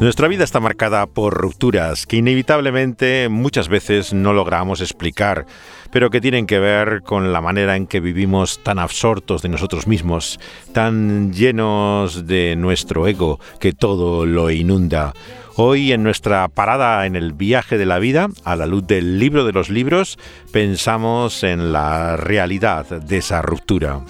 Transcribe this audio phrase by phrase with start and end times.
[0.00, 5.44] Nuestra vida está marcada por rupturas que inevitablemente muchas veces no logramos explicar,
[5.92, 9.86] pero que tienen que ver con la manera en que vivimos tan absortos de nosotros
[9.86, 10.40] mismos,
[10.72, 15.12] tan llenos de nuestro ego que todo lo inunda.
[15.56, 19.44] Hoy en nuestra parada en el viaje de la vida, a la luz del libro
[19.44, 20.18] de los libros,
[20.50, 24.00] pensamos en la realidad de esa ruptura.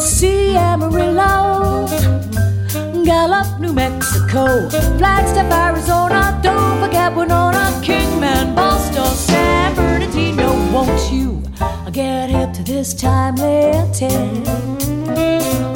[0.00, 0.20] Oklahoma City looks.
[0.20, 1.86] You'll see Amarillo,
[3.04, 6.40] Gallup, New Mexico, Flagstaff, Arizona.
[6.42, 10.48] Don't forget Winona, Kingman, Boston, San Bernardino.
[10.72, 11.42] Won't you
[11.92, 14.44] get hip to this timely tale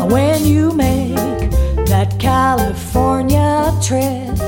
[0.08, 1.50] when you make
[1.86, 4.38] that California trip?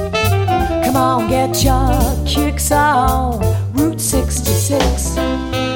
[0.84, 3.40] Come on, get your kicks on
[3.74, 5.75] Route 66.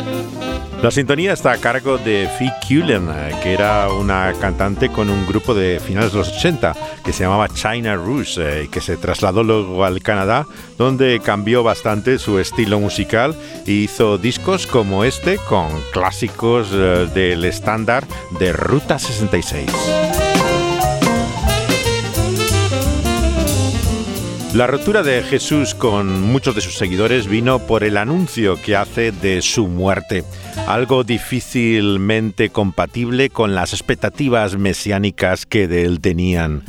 [0.82, 5.26] La sintonía está a cargo de Fee Cullen, eh, que era una cantante con un
[5.26, 8.96] grupo de finales de los 80 que se llamaba China Rouge, eh, y que se
[8.96, 10.46] trasladó luego al Canadá,
[10.78, 13.36] donde cambió bastante su estilo musical
[13.66, 18.06] y hizo discos como este con clásicos eh, del estándar
[18.38, 20.09] de Ruta 66.
[24.52, 29.12] La ruptura de Jesús con muchos de sus seguidores vino por el anuncio que hace
[29.12, 30.24] de su muerte,
[30.66, 36.64] algo difícilmente compatible con las expectativas mesiánicas que de él tenían.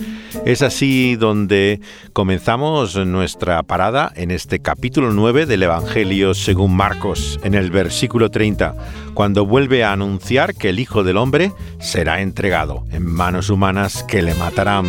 [0.46, 1.82] Es así donde
[2.14, 8.76] comenzamos nuestra parada en este capítulo 9 del Evangelio según Marcos, en el versículo 30,
[9.16, 14.22] cuando vuelve a anunciar que el Hijo del Hombre será entregado en manos humanas que
[14.22, 14.86] le matarán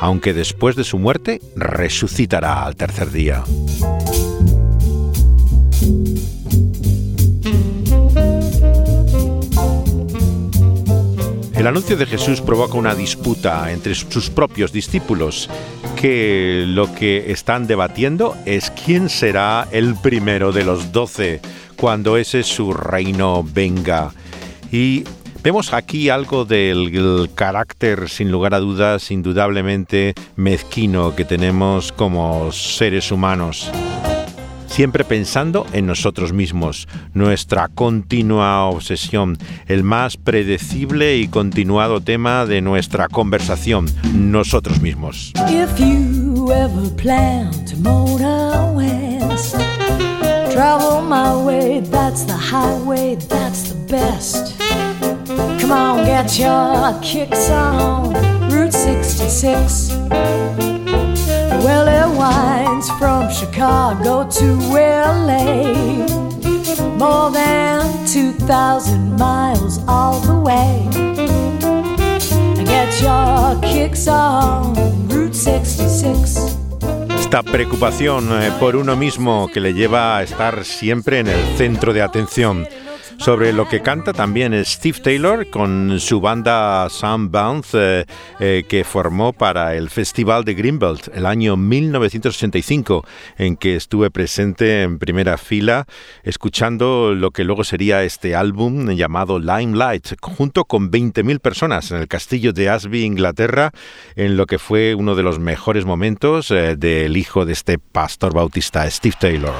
[0.00, 3.44] aunque después de su muerte resucitará al tercer día.
[11.54, 15.50] El anuncio de Jesús provoca una disputa entre sus propios discípulos,
[15.94, 21.42] que lo que están debatiendo es quién será el primero de los doce
[21.76, 24.14] cuando ese su reino venga.
[24.72, 25.04] Y
[25.42, 33.10] Vemos aquí algo del carácter, sin lugar a dudas, indudablemente mezquino que tenemos como seres
[33.10, 33.70] humanos.
[34.66, 42.60] Siempre pensando en nosotros mismos, nuestra continua obsesión, el más predecible y continuado tema de
[42.60, 45.32] nuestra conversación, nosotros mismos.
[50.52, 54.59] Travel my way, that's the highway, that's the best.
[55.70, 58.12] Come on, get your kicks on
[58.50, 59.92] Route 66.
[61.62, 66.08] Well, it winds from Chicago to LA.
[66.98, 70.88] More than 2,000 miles all the way.
[72.64, 74.74] Get your kicks on
[75.08, 76.56] Route 66.
[77.16, 81.92] Esta preocupación eh, por uno mismo que le lleva a estar siempre en el centro
[81.92, 82.66] de atención.
[83.20, 88.06] Sobre lo que canta también Steve Taylor con su banda Soundbound eh,
[88.40, 93.04] eh, que formó para el Festival de Greenbelt el año 1985
[93.36, 95.84] en que estuve presente en primera fila
[96.22, 102.08] escuchando lo que luego sería este álbum llamado Limelight junto con 20.000 personas en el
[102.08, 103.72] castillo de Ashby, Inglaterra
[104.16, 108.32] en lo que fue uno de los mejores momentos eh, del hijo de este pastor
[108.32, 109.54] bautista Steve Taylor.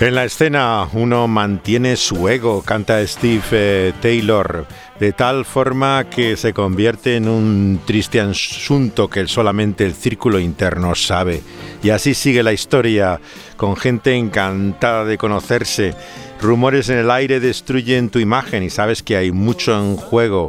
[0.00, 4.66] En la escena uno mantiene su ego, canta Steve eh, Taylor,
[4.98, 10.94] de tal forma que se convierte en un triste asunto que solamente el círculo interno
[10.94, 11.42] sabe.
[11.82, 13.20] Y así sigue la historia,
[13.58, 15.94] con gente encantada de conocerse.
[16.40, 20.48] Rumores en el aire destruyen tu imagen y sabes que hay mucho en juego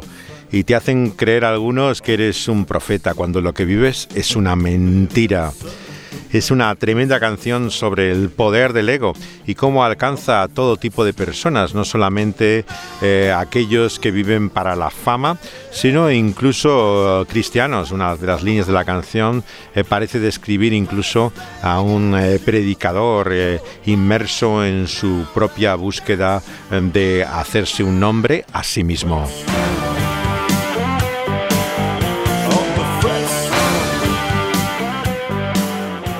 [0.50, 4.56] y te hacen creer algunos que eres un profeta cuando lo que vives es una
[4.56, 5.52] mentira.
[6.32, 9.12] Es una tremenda canción sobre el poder del ego
[9.46, 12.64] y cómo alcanza a todo tipo de personas, no solamente
[13.02, 15.36] eh, aquellos que viven para la fama,
[15.70, 17.90] sino incluso cristianos.
[17.90, 19.44] Una de las líneas de la canción
[19.74, 23.32] eh, parece describir incluso a un eh, predicador
[23.84, 29.28] inmerso en su propia búsqueda de hacerse un nombre a sí mismo.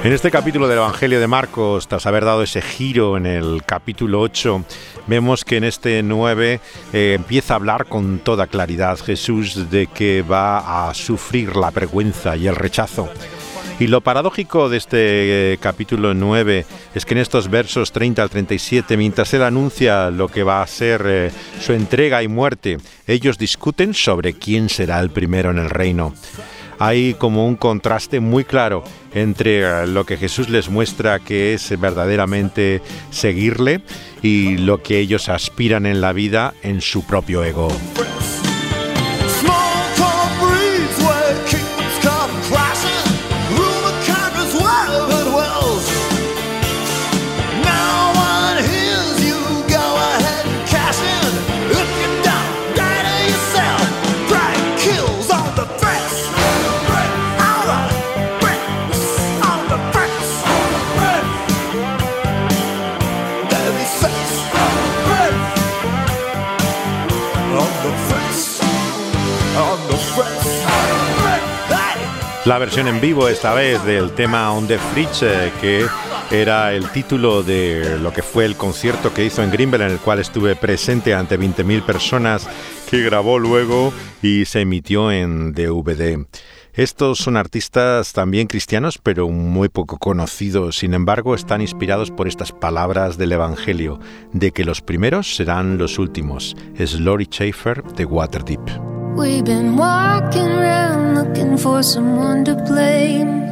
[0.04, 4.20] En este capítulo del Evangelio de Marcos, tras haber dado ese giro en el capítulo
[4.20, 4.64] 8,
[5.06, 6.58] vemos que en este 9
[6.92, 12.36] eh, empieza a hablar con toda claridad Jesús de que va a sufrir la vergüenza
[12.36, 13.08] y el rechazo.
[13.78, 16.66] Y lo paradójico de este eh, capítulo 9
[16.96, 20.66] es que en estos versos 30 al 37, mientras él anuncia lo que va a
[20.66, 25.70] ser eh, su entrega y muerte, ellos discuten sobre quién será el primero en el
[25.70, 26.12] reino
[26.84, 28.82] hay como un contraste muy claro
[29.14, 33.82] entre eh, lo que Jesús les muestra que es verdaderamente seguirle
[34.20, 37.68] y lo que ellos aspiran en la vida en su propio ego.
[72.44, 75.86] La versión en vivo esta vez del tema On the Fridge, eh, que
[76.32, 79.98] era el título de lo que fue el concierto que hizo en Greenville, en el
[79.98, 82.48] cual estuve presente ante 20.000 personas,
[82.90, 83.92] que grabó luego
[84.22, 86.26] y se emitió en DVD.
[86.74, 90.78] Estos son artistas también cristianos, pero muy poco conocidos.
[90.78, 94.00] Sin embargo, están inspirados por estas palabras del Evangelio,
[94.32, 96.56] de que los primeros serán los últimos.
[96.74, 99.01] Es Lori Schaefer de Waterdeep.
[99.16, 103.46] We've been walking around looking for someone to blame.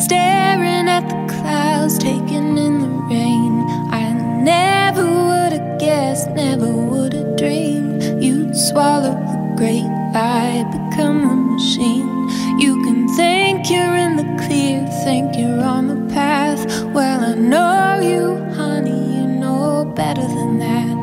[0.00, 3.54] Staring at the clouds, taking in the rain.
[3.90, 4.12] I
[4.42, 11.36] never would have guessed, never would have dreamed you'd swallow the great lie, become a
[11.36, 12.28] machine.
[12.58, 16.64] You can think you're in the clear, think you're on the path.
[16.84, 20.93] Well, I know you, honey, you know better than that.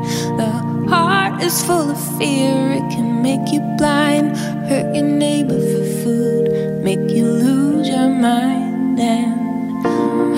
[1.41, 4.37] Is full of fear, it can make you blind,
[4.69, 10.30] hurt your neighbor for food, make you lose your mind and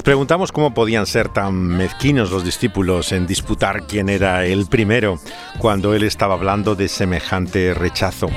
[0.00, 5.18] Nos preguntamos cómo podían ser tan mezquinos los discípulos en disputar quién era el primero
[5.58, 8.28] cuando él estaba hablando de semejante rechazo.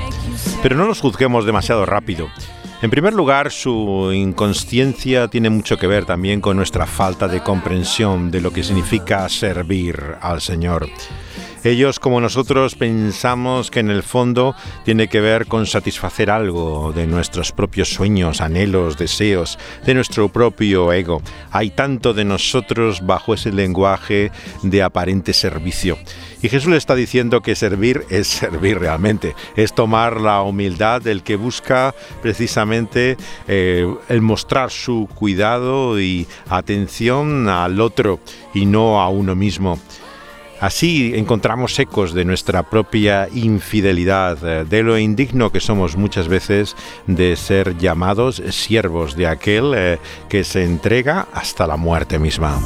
[0.62, 2.28] Pero no los juzguemos demasiado rápido.
[2.82, 8.30] En primer lugar, su inconsciencia tiene mucho que ver también con nuestra falta de comprensión
[8.30, 10.86] de lo que significa servir al Señor.
[11.64, 14.54] Ellos, como nosotros, pensamos que en el fondo
[14.84, 20.92] tiene que ver con satisfacer algo de nuestros propios sueños, anhelos, deseos, de nuestro propio
[20.92, 21.22] ego.
[21.50, 24.30] Hay tanto de nosotros bajo ese lenguaje
[24.62, 25.96] de aparente servicio.
[26.42, 31.22] Y Jesús le está diciendo que servir es servir realmente, es tomar la humildad del
[31.22, 33.16] que busca precisamente
[33.48, 38.20] eh, el mostrar su cuidado y atención al otro
[38.52, 39.78] y no a uno mismo.
[40.64, 46.74] Así encontramos ecos de nuestra propia infidelidad, eh, de lo indigno que somos muchas veces
[47.06, 49.98] de ser llamados siervos de aquel eh,
[50.30, 52.58] que se entrega hasta la muerte misma.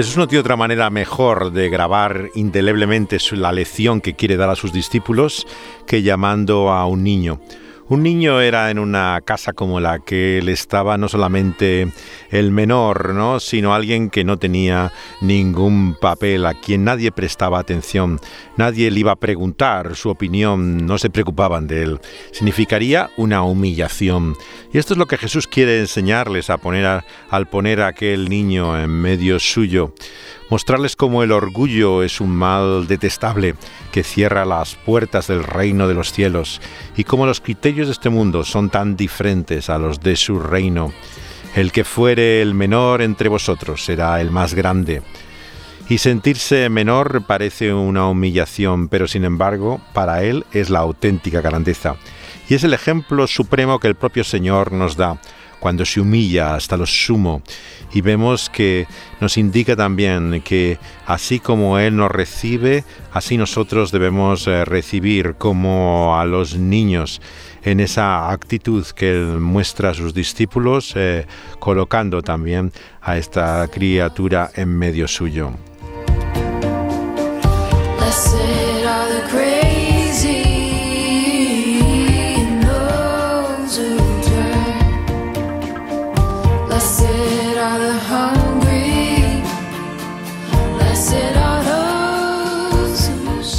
[0.00, 4.56] Jesús no tiene otra manera mejor de grabar indeleblemente la lección que quiere dar a
[4.56, 5.46] sus discípulos
[5.86, 7.38] que llamando a un niño.
[7.90, 11.92] Un niño era en una casa como la que él estaba no solamente
[12.30, 13.40] el menor, ¿no?
[13.40, 18.20] sino alguien que no tenía ningún papel, a quien nadie prestaba atención,
[18.56, 22.00] nadie le iba a preguntar su opinión, no se preocupaban de él.
[22.30, 24.36] Significaría una humillación.
[24.72, 28.80] Y esto es lo que Jesús quiere enseñarles a poner al poner a aquel niño
[28.80, 29.94] en medio suyo
[30.50, 33.54] mostrarles cómo el orgullo es un mal detestable
[33.92, 36.60] que cierra las puertas del reino de los cielos
[36.96, 40.92] y cómo los criterios de este mundo son tan diferentes a los de su reino.
[41.54, 45.02] El que fuere el menor entre vosotros será el más grande.
[45.88, 51.96] Y sentirse menor parece una humillación, pero sin embargo, para él es la auténtica grandeza.
[52.48, 55.20] Y es el ejemplo supremo que el propio Señor nos da
[55.60, 57.42] cuando se humilla hasta lo sumo.
[57.92, 58.86] Y vemos que
[59.20, 66.18] nos indica también que así como Él nos recibe, así nosotros debemos eh, recibir como
[66.18, 67.20] a los niños
[67.62, 71.26] en esa actitud que Él muestra a sus discípulos, eh,
[71.58, 75.52] colocando también a esta criatura en medio suyo.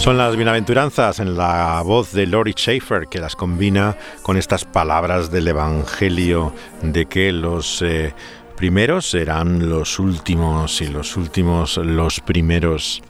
[0.02, 5.30] Son las bienaventuranzas en la voz de Lori Schaefer que las combina con estas palabras
[5.30, 8.16] del Evangelio de que los eh,
[8.58, 13.04] primeros serán los últimos y los últimos los primeros.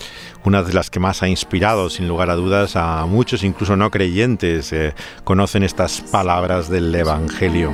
[0.44, 3.90] Una de las que más ha inspirado, sin lugar a dudas, a muchos, incluso no
[3.90, 4.94] creyentes, eh,
[5.24, 7.72] conocen estas palabras del Evangelio.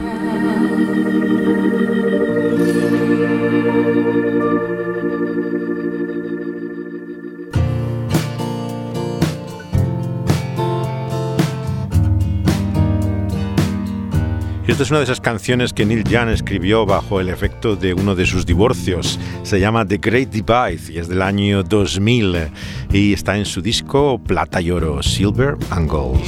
[14.78, 18.14] Esta es una de esas canciones que Neil Young escribió bajo el efecto de uno
[18.14, 19.20] de sus divorcios.
[19.42, 22.50] Se llama The Great Divide y es del año 2000
[22.94, 26.22] y está en su disco Plata y Oro, Silver and Gold.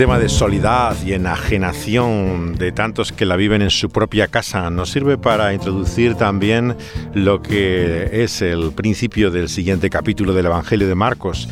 [0.00, 4.88] Tema de soledad y enajenación de tantos que la viven en su propia casa nos
[4.88, 6.74] sirve para introducir también
[7.12, 11.50] lo que es el principio del siguiente capítulo del Evangelio de Marcos,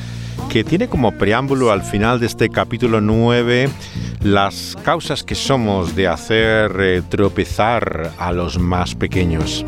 [0.49, 3.69] que tiene como preámbulo al final de este capítulo 9
[4.23, 9.63] las causas que somos de hacer eh, tropezar a los más pequeños.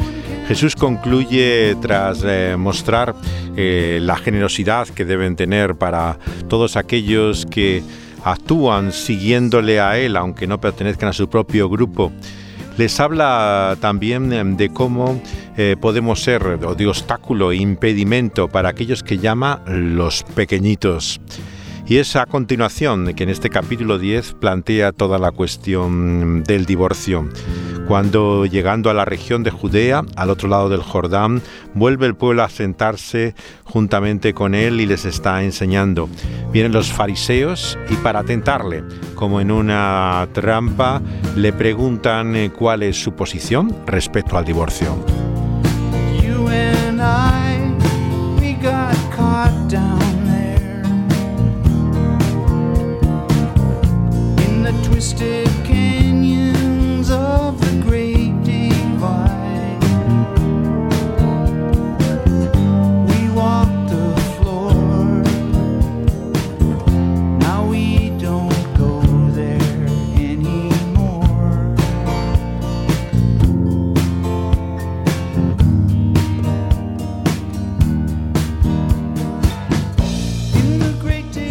[0.48, 3.14] Jesús concluye tras eh, mostrar
[3.58, 6.18] eh, la generosidad que deben tener para
[6.48, 7.82] todos aquellos que
[8.24, 12.12] actúan siguiéndole a él, aunque no pertenezcan a su propio grupo.
[12.76, 15.20] Les habla también em, de cómo
[15.56, 21.20] eh, podemos ser de obstáculo e impedimento para aquellos que llama los pequeñitos.
[21.86, 27.28] Y es a continuación que en este capítulo 10 plantea toda la cuestión del divorcio.
[27.90, 31.42] Cuando llegando a la región de Judea, al otro lado del Jordán,
[31.74, 36.08] vuelve el pueblo a sentarse juntamente con él y les está enseñando.
[36.52, 38.84] Vienen los fariseos y para tentarle,
[39.16, 41.02] como en una trampa,
[41.34, 44.94] le preguntan eh, cuál es su posición respecto al divorcio.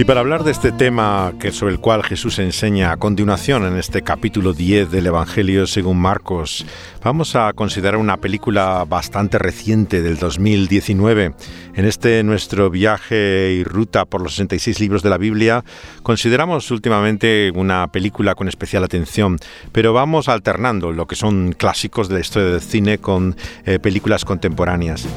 [0.09, 4.01] Para hablar de este tema que sobre el cual Jesús enseña a continuación en este
[4.01, 6.65] capítulo 10 del Evangelio según Marcos,
[7.03, 11.35] vamos a considerar una película bastante reciente del 2019.
[11.75, 15.63] En este nuestro viaje y ruta por los 66 libros de la Biblia,
[16.01, 19.37] consideramos últimamente una película con especial atención,
[19.71, 24.25] pero vamos alternando lo que son clásicos de la historia del cine con eh, películas
[24.25, 25.07] contemporáneas.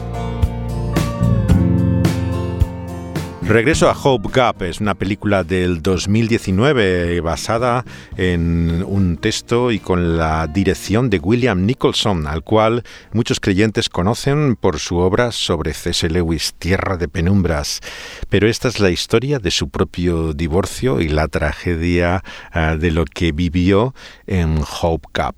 [3.46, 7.84] Regreso a Hope Gap es una película del 2019 basada
[8.16, 14.56] en un texto y con la dirección de William Nicholson, al cual muchos creyentes conocen
[14.56, 16.08] por su obra sobre C.S.
[16.08, 17.80] Lewis, Tierra de Penumbras.
[18.28, 22.22] Pero esta es la historia de su propio divorcio y la tragedia
[22.54, 23.92] uh, de lo que vivió
[24.26, 25.34] en Hope Gap.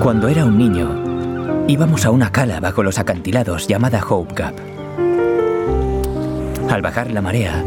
[0.00, 4.71] Cuando era un niño, íbamos a una cala bajo los acantilados llamada Hope Gap.
[6.70, 7.62] Al bajar la marea,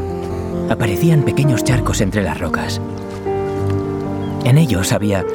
[0.70, 2.82] aparecían pequeños charcos entre las rocas.
[4.44, 5.26] En ellos había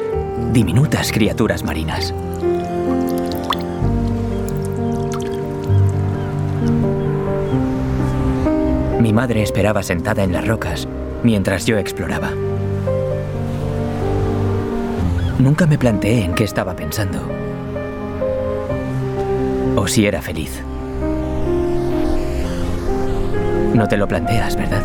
[0.51, 2.13] diminutas criaturas marinas.
[8.99, 10.87] Mi madre esperaba sentada en las rocas
[11.23, 12.31] mientras yo exploraba.
[15.39, 17.19] Nunca me planteé en qué estaba pensando
[19.75, 20.63] o si era feliz.
[23.81, 24.83] No te lo planteas, ¿verdad?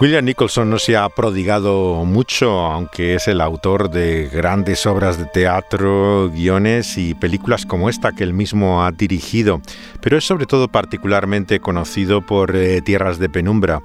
[0.00, 5.26] William Nicholson no se ha prodigado mucho, aunque es el autor de grandes obras de
[5.26, 9.60] teatro, guiones y películas como esta que él mismo ha dirigido,
[10.00, 13.82] pero es sobre todo particularmente conocido por eh, Tierras de Penumbra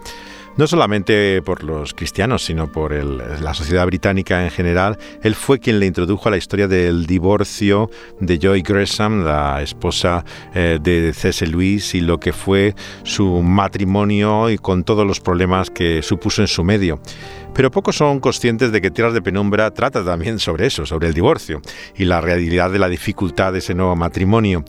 [0.59, 4.97] no solamente por los cristianos, sino por la sociedad británica en general.
[5.23, 10.25] Él fue quien le introdujo a la historia del divorcio de Joy Gresham, la esposa
[10.53, 11.47] eh, de C.S.
[11.47, 16.49] Lewis, y lo que fue su matrimonio y con todos los problemas que supuso en
[16.49, 16.99] su medio.
[17.53, 21.13] Pero pocos son conscientes de que Tierras de Penumbra trata también sobre eso, sobre el
[21.13, 21.61] divorcio
[21.95, 24.65] y la realidad de la dificultad de ese nuevo matrimonio.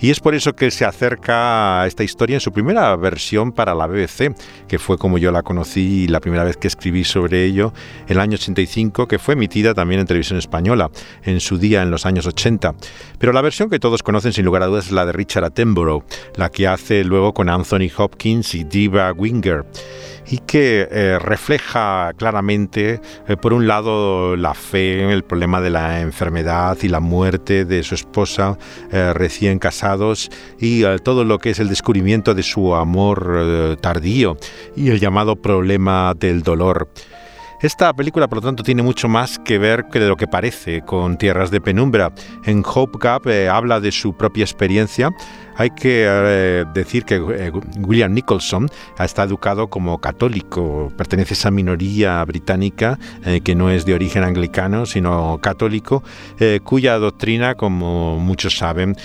[0.00, 3.74] Y es por eso que se acerca a esta historia en su primera versión para
[3.74, 4.34] la BBC,
[4.66, 7.74] que fue como yo la conocí la primera vez que escribí sobre ello,
[8.08, 10.90] el año 85, que fue emitida también en televisión española,
[11.22, 12.74] en su día en los años 80.
[13.18, 16.04] Pero la versión que todos conocen sin lugar a dudas es la de Richard Attenborough,
[16.36, 19.66] la que hace luego con Anthony Hopkins y Diva Winger
[20.30, 26.00] y que eh, refleja claramente, eh, por un lado, la fe, el problema de la
[26.00, 28.56] enfermedad y la muerte de su esposa
[28.92, 34.36] eh, recién casados y todo lo que es el descubrimiento de su amor tardío
[34.76, 36.88] y el llamado problema del dolor.
[37.62, 40.80] Esta película, por lo tanto, tiene mucho más que ver que de lo que parece
[40.80, 42.10] con Tierras de Penumbra.
[42.44, 45.10] En Hope Gap habla de su propia experiencia,
[45.60, 51.50] hay que eh, decir que eh, William Nicholson está educado como católico, pertenece a esa
[51.50, 56.02] minoría británica eh, que no es de origen anglicano, sino católico,
[56.64, 58.96] cuya doctrina, como muchos saben,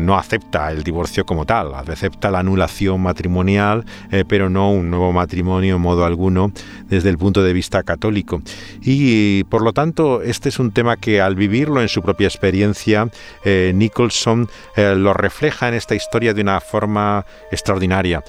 [0.00, 3.84] no acepta el divorcio como tal, acepta la anulación matrimonial,
[4.26, 6.50] pero no un nuevo matrimonio en modo alguno
[6.88, 7.91] desde el punto de vista católico.
[8.82, 13.08] Y por lo tanto, este es un tema que al vivirlo en su propia experiencia,
[13.44, 18.22] Nicholson lo refleja en esta historia de una forma extraordinaria.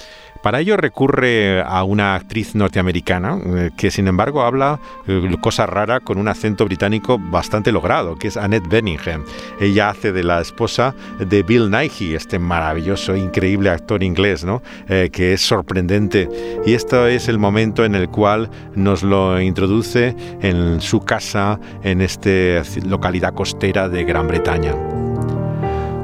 [0.44, 4.78] Para ello recurre a una actriz norteamericana eh, que sin embargo habla
[5.08, 9.24] eh, cosa rara con un acento británico bastante logrado, que es Annette Benningham.
[9.62, 14.62] Ella hace de la esposa de Bill Nighy, este maravilloso, increíble actor inglés, ¿no?
[14.90, 16.28] Eh, que es sorprendente.
[16.66, 22.02] Y esto es el momento en el cual nos lo introduce en su casa en
[22.02, 24.76] esta localidad costera de Gran Bretaña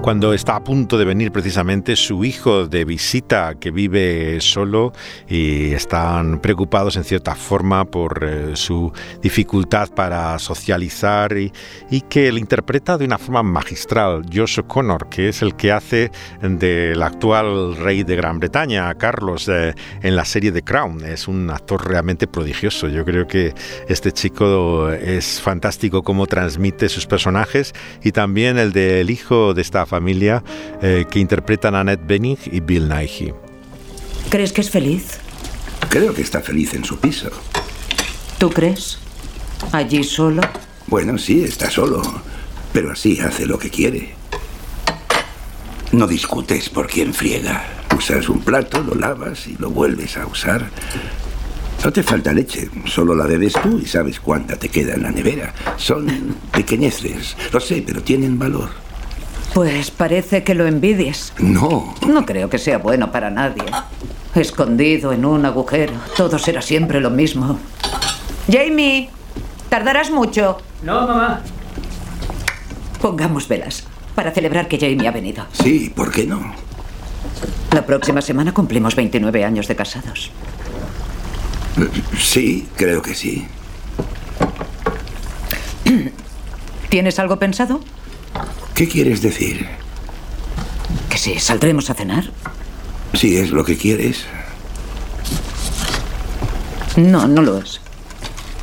[0.09, 4.91] cuando está a punto de venir precisamente su hijo de visita que vive solo
[5.27, 8.91] y están preocupados en cierta forma por eh, su
[9.21, 11.53] dificultad para socializar y,
[11.91, 16.09] y, que le interpreta de una forma magistral Josh O'Connor, que es el que hace
[16.41, 21.05] del actual rey de Gran Bretaña, Carlos, eh, en la serie The Crown.
[21.05, 22.87] Es un actor realmente prodigioso.
[22.87, 23.53] Yo creo que
[23.87, 29.85] este chico es fantástico cómo transmite sus personajes y también el del hijo de esta
[29.85, 30.41] familia familia
[30.81, 33.33] eh, que interpretan Annette Bening y Bill Nighy.
[34.29, 35.19] ¿Crees que es feliz?
[35.89, 37.29] Creo que está feliz en su piso.
[38.37, 38.97] ¿Tú crees?
[39.73, 40.41] ¿Allí solo?
[40.87, 42.01] Bueno, sí, está solo.
[42.71, 44.13] Pero así hace lo que quiere.
[45.91, 47.65] No discutes por quién friega.
[47.97, 50.69] Usas un plato, lo lavas y lo vuelves a usar.
[51.83, 55.11] No te falta leche, solo la bebes tú y sabes cuánta te queda en la
[55.11, 55.53] nevera.
[55.75, 56.07] Son
[56.53, 58.69] pequeñeces, lo sé, pero tienen valor.
[59.53, 61.33] Pues parece que lo envidies.
[61.39, 63.63] No, No creo que sea bueno para nadie.
[64.35, 67.59] Escondido en un agujero, todo será siempre lo mismo.
[68.51, 69.09] Jamie,
[69.69, 70.57] tardarás mucho.
[70.83, 71.41] No, mamá.
[73.01, 73.85] Pongamos velas
[74.15, 75.45] para celebrar que Jamie ha venido.
[75.53, 76.53] sí, ¿por qué no?
[77.71, 80.31] La próxima semana cumplimos 29 años de casados.
[82.17, 83.47] Sí, creo que sí.
[86.89, 87.79] ¿Tienes algo pensado?
[88.79, 89.67] ¿Qué quieres decir?
[91.09, 92.31] Que sí, saldremos a cenar.
[93.13, 94.23] Si es lo que quieres,
[96.95, 97.81] No, no lo es.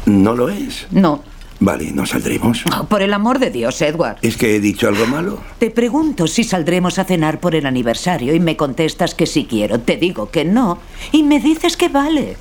[0.07, 0.87] no lo es.
[0.91, 1.23] No.
[1.61, 2.65] Vale, no saldremos.
[2.81, 4.17] Oh, por el amor de Dios, Edward.
[4.23, 5.39] ¿Es que he dicho algo malo?
[5.59, 9.81] Te pregunto si saldremos a cenar por el aniversario y me contestas que sí quiero.
[9.81, 10.79] Te digo que no
[11.13, 12.39] y me dices que vale.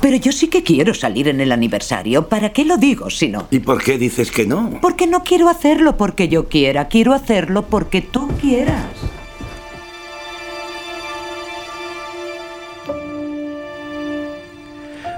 [0.00, 2.28] Pero yo sí que quiero salir en el aniversario.
[2.28, 3.46] ¿Para qué lo digo si no?
[3.50, 4.78] ¿Y por qué dices que no?
[4.80, 6.88] Porque no quiero hacerlo porque yo quiera.
[6.88, 8.86] Quiero hacerlo porque tú quieras.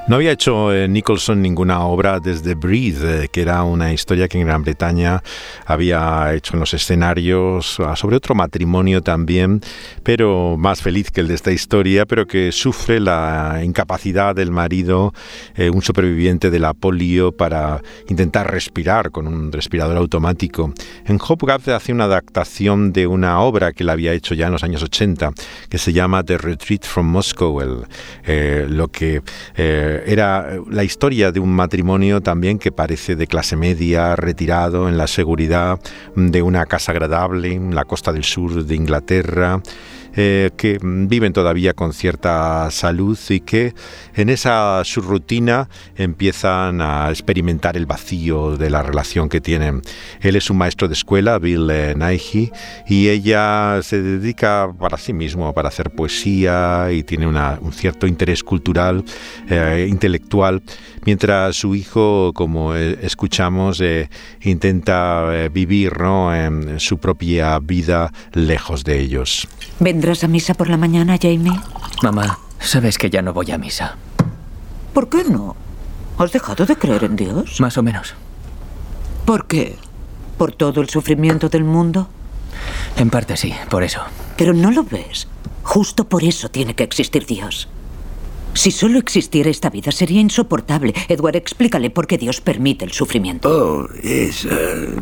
[0.08, 4.40] No había hecho eh, Nicholson ninguna obra desde Breathe, eh, que era una historia que
[4.40, 5.22] en Gran Bretaña
[5.64, 9.60] había hecho en los escenarios ah, sobre otro matrimonio también,
[10.02, 15.14] pero más feliz que el de esta historia, pero que sufre la incapacidad del marido,
[15.54, 20.74] eh, un superviviente de la polio, para intentar respirar con un respirador automático.
[21.06, 24.64] En Hopgap hace una adaptación de una obra que él había hecho ya en los
[24.64, 25.30] años 80,
[25.70, 27.62] que se llama The Retreat from Moscow,
[28.68, 29.22] lo que
[29.92, 34.96] eh, era la historia de un matrimonio también que parece de clase media, retirado en
[34.96, 35.78] la seguridad
[36.16, 39.62] de una casa agradable en la costa del sur de Inglaterra.
[40.14, 43.74] Eh, que viven todavía con cierta salud y que
[44.14, 49.82] en esa su rutina empiezan a experimentar el vacío de la relación que tienen.
[50.20, 52.52] Él es un maestro de escuela, Bill eh, Nighy,
[52.86, 58.42] y ella se dedica para sí mismo, para hacer poesía y tiene un cierto interés
[58.42, 59.04] cultural,
[59.48, 60.62] eh, intelectual,
[61.04, 63.82] mientras su hijo, como eh, escuchamos,
[64.42, 66.34] intenta vivir ¿no?
[66.34, 69.48] en su propia vida lejos de ellos.
[69.80, 71.58] ¿Vendrás a misa por la mañana, Jamie?
[72.02, 73.96] Mamá, sabes que ya no voy a misa.
[74.92, 75.56] ¿Por qué no?
[76.18, 77.60] ¿Has dejado de creer en Dios?
[77.60, 78.14] Más o menos.
[79.24, 79.76] ¿Por qué?
[80.38, 82.08] ¿Por todo el sufrimiento del mundo?
[82.96, 84.00] En parte sí, por eso.
[84.36, 85.26] Pero no lo ves.
[85.62, 87.68] Justo por eso tiene que existir Dios.
[88.54, 90.92] Si solo existiera esta vida sería insoportable.
[91.08, 93.48] Edward, explícale por qué Dios permite el sufrimiento.
[93.48, 94.44] Oh, es...
[94.44, 94.96] eh,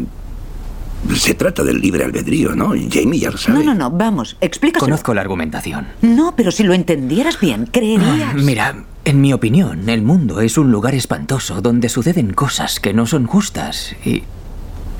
[1.15, 2.69] se trata del libre albedrío, ¿no?
[2.91, 3.59] Jamie ya lo sabe.
[3.59, 4.87] No, no, no, vamos, explícaselo.
[4.87, 5.89] Conozco la argumentación.
[6.03, 8.35] No, pero si lo entendieras bien, creerías.
[8.35, 13.07] Mira, en mi opinión, el mundo es un lugar espantoso donde suceden cosas que no
[13.07, 14.25] son justas y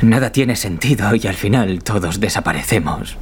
[0.03, 3.17] nada tiene sentido y al final todos desaparecemos.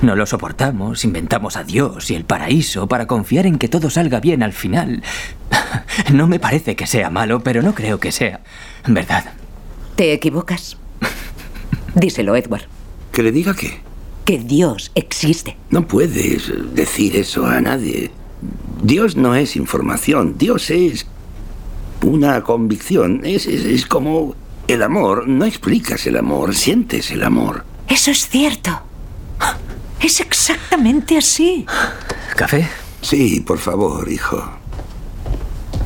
[0.00, 4.20] No lo soportamos, inventamos a Dios y el paraíso para confiar en que todo salga
[4.20, 5.02] bien al final.
[6.12, 8.40] No me parece que sea malo, pero no creo que sea
[8.86, 9.24] verdad.
[9.96, 10.76] Te equivocas.
[11.94, 12.62] Díselo, Edward.
[13.12, 13.80] ¿Que le diga qué?
[14.24, 15.56] Que Dios existe.
[15.70, 18.10] No puedes decir eso a nadie.
[18.82, 21.06] Dios no es información, Dios es
[22.02, 23.20] una convicción.
[23.24, 24.34] Es, es- es como
[24.68, 25.28] el amor.
[25.28, 27.64] No explicas el amor, sientes el amor.
[27.88, 28.70] Eso es cierto.
[30.00, 31.66] Es exactamente así.
[32.36, 32.68] ¿Café?
[33.02, 34.42] Sí, por favor, hijo.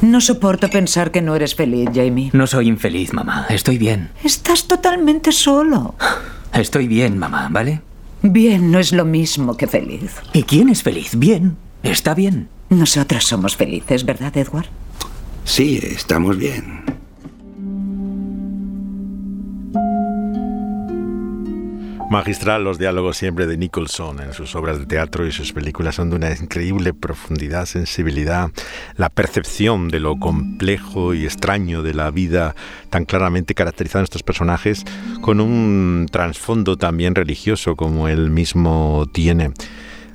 [0.03, 2.31] No soporto pensar que no eres feliz, Jamie.
[2.33, 3.47] No soy infeliz, mamá.
[3.49, 4.11] Estoy bien.
[4.23, 5.95] Estás totalmente solo.
[6.53, 7.81] Estoy bien, mamá, ¿vale?
[8.23, 10.13] Bien no es lo mismo que feliz.
[10.33, 11.17] ¿Y quién es feliz?
[11.17, 11.57] Bien.
[11.83, 12.49] Está bien.
[12.69, 14.67] Nosotras somos felices, ¿verdad, Edward?
[15.45, 16.83] Sí, estamos bien.
[22.09, 26.11] Magistral los diálogos siempre de Nicholson en sus obras de teatro y sus películas son
[26.11, 28.51] de una increíble profundidad, sensibilidad,
[28.97, 32.55] la percepción de lo complejo y extraño de la vida
[32.91, 34.85] tan claramente caracterizada en estos personajes
[35.21, 39.51] con un trasfondo también religioso como él mismo tiene.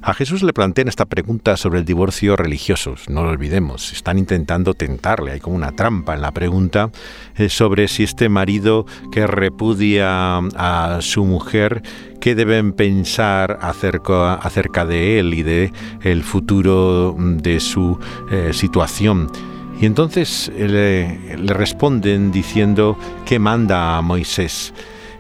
[0.04, 4.74] A Jesús le plantean esta pregunta sobre el divorcio religioso, no lo olvidemos, están intentando
[4.74, 6.90] tentarle, hay como una trampa en la pregunta
[7.36, 11.84] eh, sobre si este marido que repudia a su mujer,
[12.20, 18.00] qué deben pensar acerca, de él y de el futuro de su
[18.32, 19.32] eh, situación.
[19.80, 24.74] Y entonces eh, le, responden diciendo que manda a Moisés.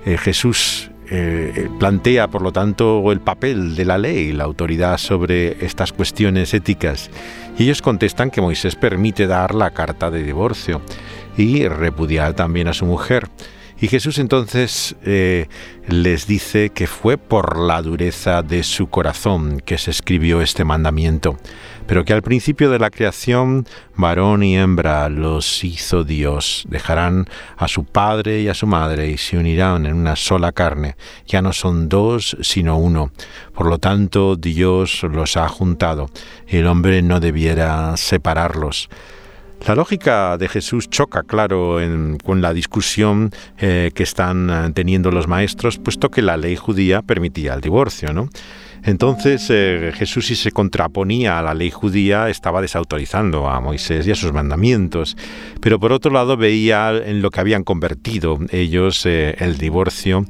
[0.03, 5.91] Jesús eh, plantea, por lo tanto, el papel de la ley, la autoridad sobre estas
[5.91, 7.09] cuestiones éticas.
[7.57, 10.81] Y ellos contestan que Moisés permite dar la carta de divorcio
[11.35, 13.27] y repudiar también a su mujer.
[13.81, 15.47] Y Jesús entonces eh,
[15.87, 21.35] les dice que fue por la dureza de su corazón que se escribió este mandamiento,
[21.87, 23.65] pero que al principio de la creación
[23.95, 27.25] varón y hembra los hizo Dios, dejarán
[27.57, 31.41] a su padre y a su madre y se unirán en una sola carne, ya
[31.41, 33.11] no son dos sino uno,
[33.55, 36.11] por lo tanto Dios los ha juntado.
[36.45, 38.89] El hombre no debiera separarlos.
[39.67, 45.11] La lógica de Jesús choca, claro, en- con la discusión eh, que están eh, teniendo
[45.11, 48.27] los maestros, puesto que la ley judía permitía el divorcio, ¿no?
[48.83, 54.11] Entonces eh, Jesús si se contraponía a la ley judía estaba desautorizando a Moisés y
[54.11, 55.15] a sus mandamientos,
[55.61, 60.25] pero por otro lado veía en lo que habían convertido ellos el divorcio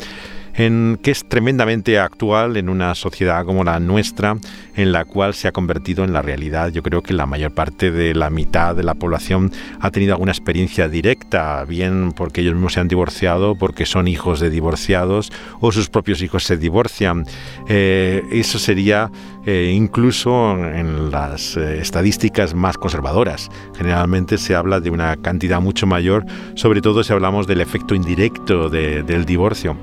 [0.56, 4.38] en que es tremendamente actual en una sociedad como la nuestra,
[4.76, 6.70] en la cual se ha convertido en la realidad.
[6.70, 10.32] Yo creo que la mayor parte de la mitad de la población ha tenido alguna
[10.32, 15.72] experiencia directa, bien porque ellos mismos se han divorciado, porque son hijos de divorciados o
[15.72, 17.26] sus propios hijos se divorcian.
[17.68, 19.12] Eh, eso sería
[19.46, 23.50] eh, incluso en las eh, estadísticas más conservadoras.
[23.78, 28.70] Generalmente se habla de una cantidad mucho mayor, sobre todo si hablamos del efecto indirecto
[28.70, 29.76] de- del divorcio.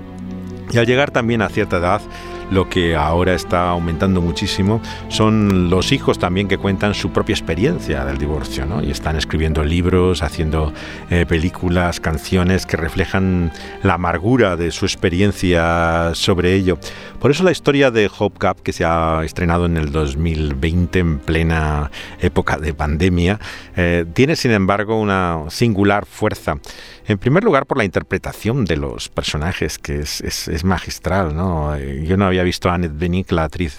[0.70, 2.00] Y al llegar también a cierta edad,
[2.50, 8.04] lo que ahora está aumentando muchísimo son los hijos también que cuentan su propia experiencia
[8.04, 8.82] del divorcio, ¿no?
[8.82, 10.72] Y están escribiendo libros, haciendo
[11.10, 16.78] eh, películas, canciones que reflejan la amargura de su experiencia sobre ello.
[17.20, 21.90] Por eso la historia de Hope que se ha estrenado en el 2020 en plena
[22.20, 23.38] época de pandemia,
[23.76, 26.56] eh, tiene sin embargo una singular fuerza.
[27.06, 31.34] En primer lugar, por la interpretación de los personajes, que es, es- es magistral.
[31.34, 31.74] ¿no?
[31.74, 33.76] Eh, Yo no había visto a Annette Bening, la actriz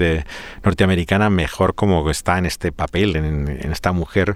[0.63, 4.36] norteamericana, mejor como está en este papel, en, esta mujer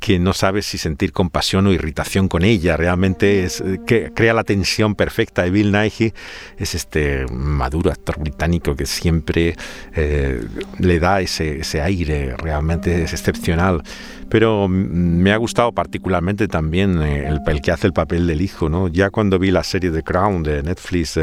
[0.00, 2.76] que no sabe si sentir compasión o irritación con ella.
[2.76, 5.46] Realmente es, eh, que crea la tensión perfecta.
[5.46, 6.12] Y Bill Nighy
[6.56, 9.56] es este maduro actor británico que siempre
[9.94, 10.44] eh,
[10.78, 13.82] le da ese, aire, realmente es excepcional.
[14.28, 18.88] Pero me ha gustado particularmente también eh, el, que hace el papel del hijo, ¿no?
[18.88, 21.18] Ya cuando vi la serie The Crown de Netflix,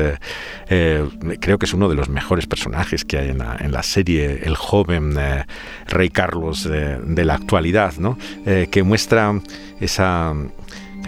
[0.68, 4.42] creo que es uno de los mejores personajes que hay en la, en la serie,
[4.44, 5.46] el joven eh,
[5.88, 8.18] rey Carlos eh, de la actualidad, ¿no?
[8.46, 9.42] Eh, que muestra
[9.80, 10.34] esa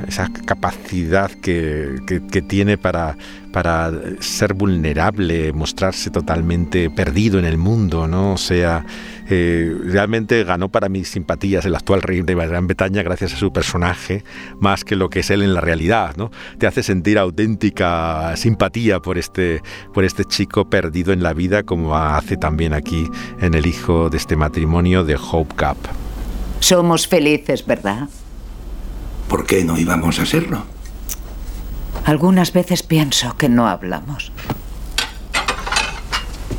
[0.07, 3.17] esa capacidad que, que- tiene para,
[3.51, 8.33] para ser vulnerable, mostrarse totalmente perdido en el mundo, ¿no?
[8.33, 8.86] O sea,
[9.29, 13.51] eh, realmente ganó para mis simpatías el actual rey de Gran Bretaña gracias a su
[13.51, 14.23] personaje,
[14.60, 16.31] más que lo que es él en la realidad, ¿no?
[16.57, 19.62] Te hace sentir auténtica simpatía por este,
[19.93, 23.10] por este chico perdido en la vida, como hace también aquí
[23.41, 25.77] en el hijo de este matrimonio de Hope Gap.
[26.60, 28.07] Somos felices, ¿verdad?
[29.28, 30.63] ¿Por qué no íbamos a serlo?
[32.06, 34.32] Algunas veces pienso que no hablamos.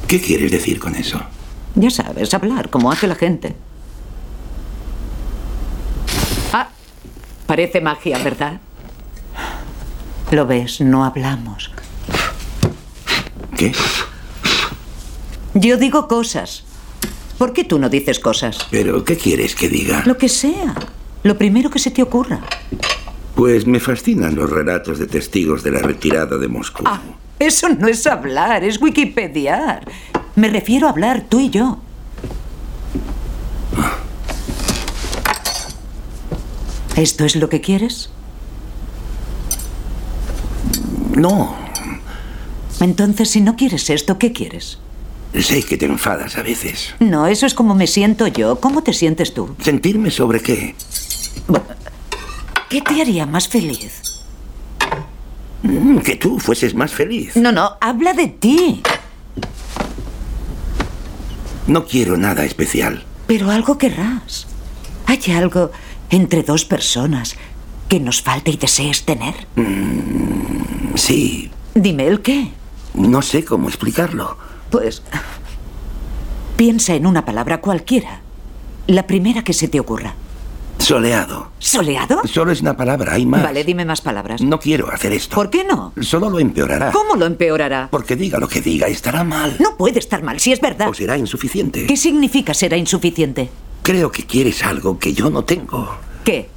[0.06, 1.20] ¿Qué quieres decir con eso?
[1.74, 3.54] Ya sabes, hablar como hace la gente.
[6.52, 6.68] Ah,
[7.46, 8.60] parece magia, ¿verdad?
[10.30, 11.70] Lo ves, no hablamos.
[13.56, 13.72] ¿Qué?
[15.54, 16.64] Yo digo cosas.
[17.38, 18.58] ¿Por qué tú no dices cosas?
[18.70, 20.02] ¿Pero qué quieres que diga?
[20.04, 20.74] Lo que sea.
[21.22, 22.40] Lo primero que se te ocurra.
[23.34, 26.82] Pues me fascinan los relatos de testigos de la retirada de Moscú.
[26.86, 27.00] Ah,
[27.38, 29.84] eso no es hablar, es wikipediar.
[30.34, 31.78] Me refiero a hablar tú y yo.
[36.96, 38.10] ¿Esto es lo que quieres?
[41.14, 41.56] No,
[42.80, 44.78] Entonces, si no quieres esto, ¿qué quieres?
[45.40, 46.94] sé que te enfadas a veces.
[47.00, 48.60] No, eso es como me siento yo.
[48.60, 49.54] ¿Cómo te sientes tú?
[49.62, 50.74] ¿Sentirme sobre qué?
[52.68, 54.02] ¿Qué te haría más feliz?
[55.62, 57.36] Mm, Que tú fueses más feliz.
[57.36, 58.82] No, no, habla de ti.
[61.66, 63.04] No quiero nada especial.
[63.26, 64.46] Pero algo querrás.
[65.06, 65.70] Hay algo
[66.10, 67.36] entre dos personas
[67.88, 69.34] que nos falta y desees tener.
[70.94, 72.50] Sí, Dime el qué.
[72.94, 74.36] no sé cómo explicarlo.
[74.70, 75.02] Pues
[76.56, 78.20] Piensa en una palabra cualquiera.
[78.86, 80.14] La primera que se te ocurra.
[80.78, 81.50] Soleado.
[81.58, 82.22] ¿Soleado?
[82.26, 83.42] Solo es una palabra, hay más.
[83.42, 84.40] Vale, dime más palabras.
[84.40, 85.34] No quiero hacer esto.
[85.34, 85.92] ¿Por qué no?
[86.00, 86.92] Solo lo empeorará.
[86.92, 87.88] ¿Cómo lo empeorará?
[87.90, 89.56] Porque diga lo que diga, estará mal.
[89.58, 90.88] No puede estar mal, si es verdad.
[90.88, 91.86] O será insuficiente.
[91.86, 93.50] ¿Qué significa será insuficiente?
[93.82, 95.96] Creo que quieres algo que yo no tengo.
[96.24, 96.48] ¿Qué?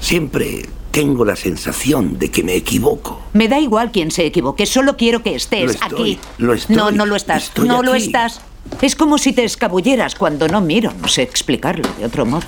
[0.00, 3.22] Siempre tengo la sensación de que me equivoco.
[3.32, 6.18] Me da igual quién se equivoque, solo quiero que estés Lo estoy, aquí.
[6.38, 7.52] lo estoy, no, no lo estás.
[7.56, 8.40] no lo estás.
[8.80, 10.92] Es como si te escabulleras cuando no miro.
[11.00, 12.46] No sé explicarlo de otro modo.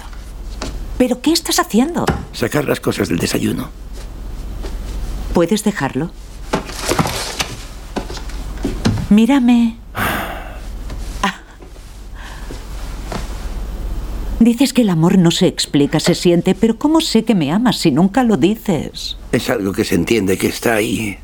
[0.96, 2.04] ¿Pero qué estás haciendo?
[2.32, 3.70] Sacar las cosas del desayuno.
[5.32, 6.10] ¿Puedes dejarlo?
[9.08, 9.76] Mírame.
[9.94, 11.40] Ah.
[14.38, 17.78] Dices que el amor no se explica, se siente, pero ¿cómo sé que me amas
[17.78, 19.16] si nunca lo dices?
[19.32, 21.18] Es algo que se entiende que está ahí.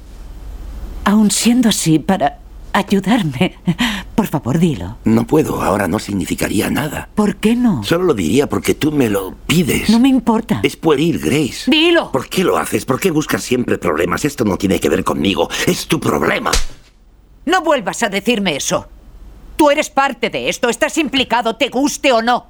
[1.04, 2.38] Aun siendo así, para
[2.76, 3.56] ayudarme,
[4.14, 4.98] por favor dilo.
[5.04, 7.08] No puedo, ahora no significaría nada.
[7.14, 7.82] ¿Por qué no?
[7.82, 9.88] Solo lo diría porque tú me lo pides.
[9.88, 10.60] No me importa.
[10.62, 11.70] Es pueril, Grace.
[11.70, 12.12] Dilo.
[12.12, 12.84] ¿Por qué lo haces?
[12.84, 14.24] ¿Por qué buscas siempre problemas?
[14.24, 15.48] Esto no tiene que ver conmigo.
[15.66, 16.50] Es tu problema.
[17.46, 18.86] No vuelvas a decirme eso.
[19.56, 22.46] Tú eres parte de esto, estás implicado, te guste o no.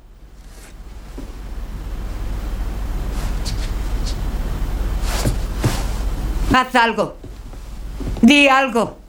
[6.52, 7.16] Haz algo.
[8.22, 9.05] Di algo.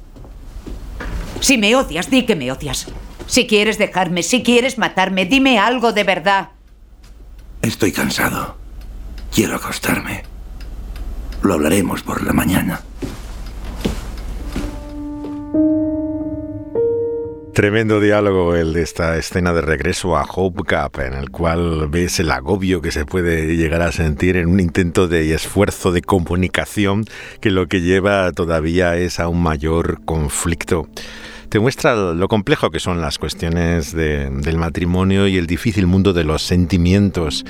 [1.40, 2.88] Si me odias, di que me odias.
[3.28, 6.50] Si quieres dejarme, si quieres matarme, dime algo de verdad.
[7.62, 8.58] Estoy cansado.
[9.34, 10.24] Quiero acostarme.
[11.42, 12.82] Lo hablaremos por la mañana.
[17.58, 22.20] Tremendo diálogo el de esta escena de regreso a Hope Gap, en el cual ves
[22.20, 27.06] el agobio que se puede llegar a sentir en un intento de esfuerzo de comunicación
[27.42, 30.88] que lo que lleva todavía es a un mayor conflicto.
[31.50, 36.14] Te muestra lo complejo que son las cuestiones de- del matrimonio y el difícil mundo
[36.14, 37.44] de los sentimientos,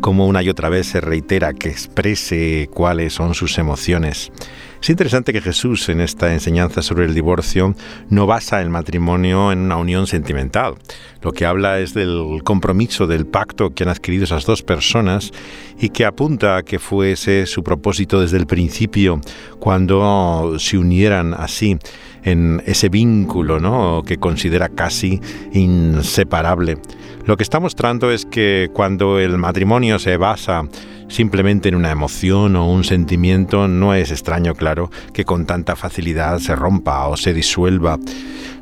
[0.00, 4.32] como una y otra vez se reitera que exprese cuáles son sus emociones.
[4.82, 7.76] Es interesante que Jesús en esta enseñanza sobre el divorcio
[8.10, 10.74] no basa el matrimonio en una unión sentimental.
[11.20, 15.30] Lo que habla es del compromiso, del pacto que han adquirido esas dos personas
[15.78, 19.20] y que apunta a que fuese su propósito desde el principio
[19.60, 21.78] cuando se unieran así
[22.24, 24.02] en ese vínculo ¿no?
[24.04, 25.20] que considera casi
[25.52, 26.78] inseparable.
[27.24, 30.64] Lo que está mostrando es que cuando el matrimonio se basa
[31.08, 36.38] simplemente en una emoción o un sentimiento, no es extraño, claro, que con tanta facilidad
[36.38, 37.98] se rompa o se disuelva.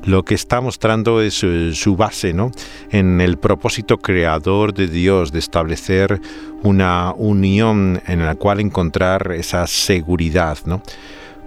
[0.04, 2.50] Lo que está mostrando es eh, su base, ¿no?
[2.90, 6.20] En el propósito creador de Dios de establecer
[6.62, 10.82] una unión en la cual encontrar esa seguridad, ¿no?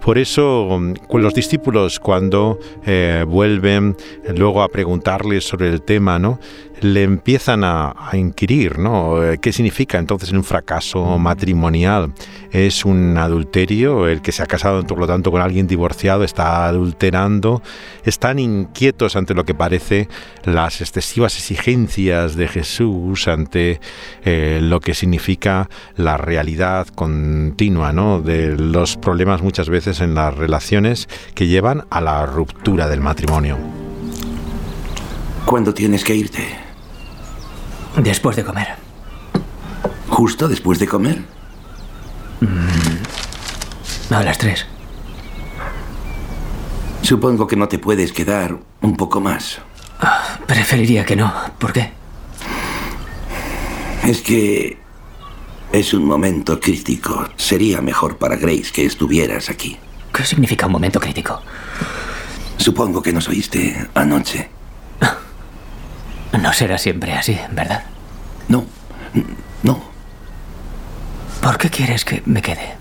[0.04, 0.68] Por eso,
[1.08, 3.96] con los discípulos, cuando eh, vuelven
[4.36, 6.38] luego a preguntarle sobre el tema, ¿no?
[6.80, 9.22] Le empiezan a, a inquirir, ¿no?
[9.22, 12.12] Eh, ¿Qué significa entonces un fracaso matrimonial?
[12.50, 14.06] ¿Es un adulterio?
[14.06, 17.62] El que se ha casado, por lo tanto, con alguien divorciado está adulterando.
[18.04, 20.08] Están inquietos ante lo que parece
[20.44, 23.80] las excesivas exigencias de Jesús, ante
[24.24, 28.20] eh, lo que significa la realidad continua, ¿no?
[28.20, 33.83] De los problemas muchas veces en las relaciones que llevan a la ruptura del matrimonio.
[35.46, 36.56] ¿Cuándo tienes que irte?
[37.96, 38.68] Después de comer.
[40.08, 41.22] ¿Justo después de comer?
[44.10, 44.66] A las tres.
[47.02, 49.60] Supongo que no te puedes quedar un poco más.
[50.46, 51.32] Preferiría que no.
[51.58, 51.92] ¿Por qué?
[54.04, 54.78] Es que
[55.72, 57.28] es un momento crítico.
[57.36, 59.76] Sería mejor para Grace que estuvieras aquí.
[60.12, 61.42] ¿Qué significa un momento crítico?
[62.56, 64.53] Supongo que nos oíste anoche.
[66.40, 67.84] No será siempre así, ¿verdad?
[68.48, 68.64] No,
[69.62, 69.82] no.
[71.40, 72.74] ¿Por qué quieres que me quede?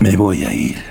[0.00, 0.82] Me voy a ir.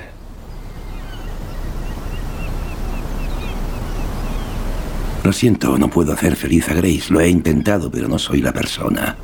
[5.24, 7.10] Lo siento, no puedo hacer feliz a Grace.
[7.10, 9.16] Lo he intentado, pero no soy la persona.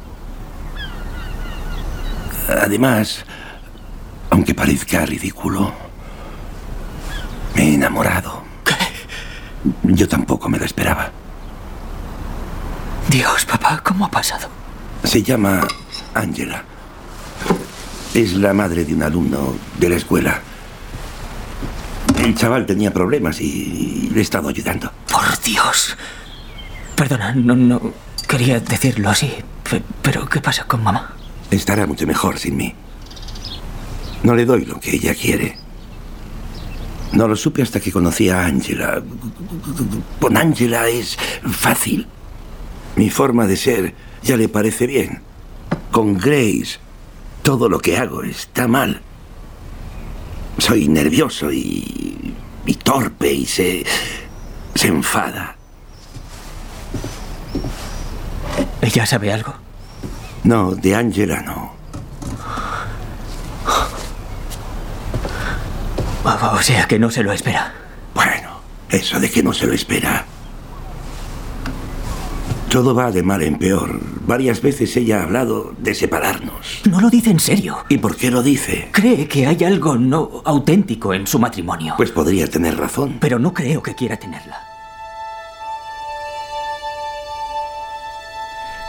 [2.49, 3.25] Además,
[4.31, 5.73] aunque parezca ridículo,
[7.55, 8.46] me he enamorado.
[9.83, 11.11] Yo tampoco me lo esperaba.
[13.09, 14.49] Dios, papá, ¿cómo ha pasado?
[15.05, 15.67] Se llama
[16.15, 16.65] Angela.
[18.15, 20.41] Es la madre de un alumno de la escuela.
[22.19, 24.91] El chaval tenía problemas y le he estado ayudando.
[25.11, 25.97] Por Dios.
[26.97, 27.81] Perdona, no, no
[28.27, 29.33] quería decirlo así.
[29.69, 31.15] pe- Pero, ¿qué pasa con mamá?
[31.51, 32.75] Estará mucho mejor sin mí.
[34.23, 35.57] No le doy lo que ella quiere.
[37.17, 39.03] No lo supe hasta que conocí a Angela.
[40.21, 41.17] Con Angela es
[41.51, 42.07] fácil.
[42.95, 45.23] Mi forma de ser ya le parece bien.
[45.91, 46.79] Con Grace,
[47.43, 49.01] todo lo que hago está mal.
[50.59, 52.35] Soy nervioso y,
[52.67, 53.87] y torpe y se,
[54.75, 55.57] se enfada.
[58.83, 59.55] ¿Ella sabe algo?
[60.45, 61.73] No, de Angela no.
[66.25, 67.73] O sea que no se lo espera.
[68.15, 70.25] Bueno, eso de que no se lo espera.
[72.69, 74.01] Todo va de mal en peor.
[74.27, 76.83] Varias veces ella ha hablado de separarnos.
[76.91, 77.79] No lo dice en serio.
[77.89, 78.89] ¿Y por qué lo dice?
[78.93, 81.95] Cree que hay algo no auténtico en su matrimonio.
[81.97, 83.19] Pues podría tener razón.
[83.21, 84.66] Pero no creo que quiera tenerla.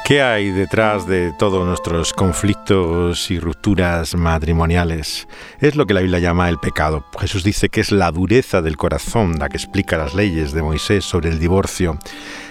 [0.08, 5.28] ¿Qué hay detrás de todos nuestros conflictos y rupturas matrimoniales?
[5.60, 7.03] Es lo que la Biblia llama el pecado.
[7.20, 11.03] Jesús dice que es la dureza del corazón la que explica las leyes de Moisés
[11.03, 11.99] sobre el divorcio.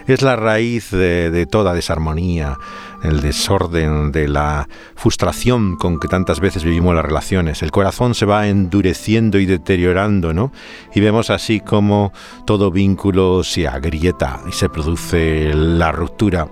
[0.07, 2.59] Es la raíz de, de toda desarmonía,
[3.03, 7.63] el desorden, de la frustración con que tantas veces vivimos las relaciones.
[7.63, 10.53] El corazón se va endureciendo y deteriorando, ¿no?
[10.95, 12.13] Y vemos así como
[12.45, 16.49] todo vínculo se agrieta y se produce la ruptura.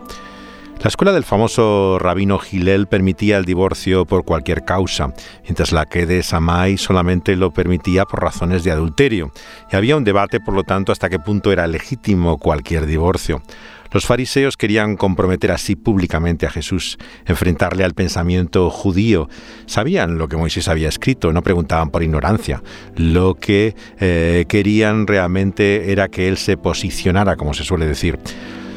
[0.85, 5.14] La escuela del famoso rabino Gilel permitía el divorcio por cualquier causa,
[5.45, 9.32] mientras la que de Samai solamente lo permitía por razones de adulterio,
[9.72, 13.41] y había un debate, por lo tanto, hasta qué punto era legítimo cualquier divorcio.
[13.93, 19.30] Los fariseos querían comprometer así públicamente a Jesús, enfrentarle al pensamiento judío.
[19.64, 22.62] Sabían lo que Moisés había escrito, no preguntaban por ignorancia.
[22.95, 28.18] Lo que eh, querían realmente era que él se posicionara, como se suele decir.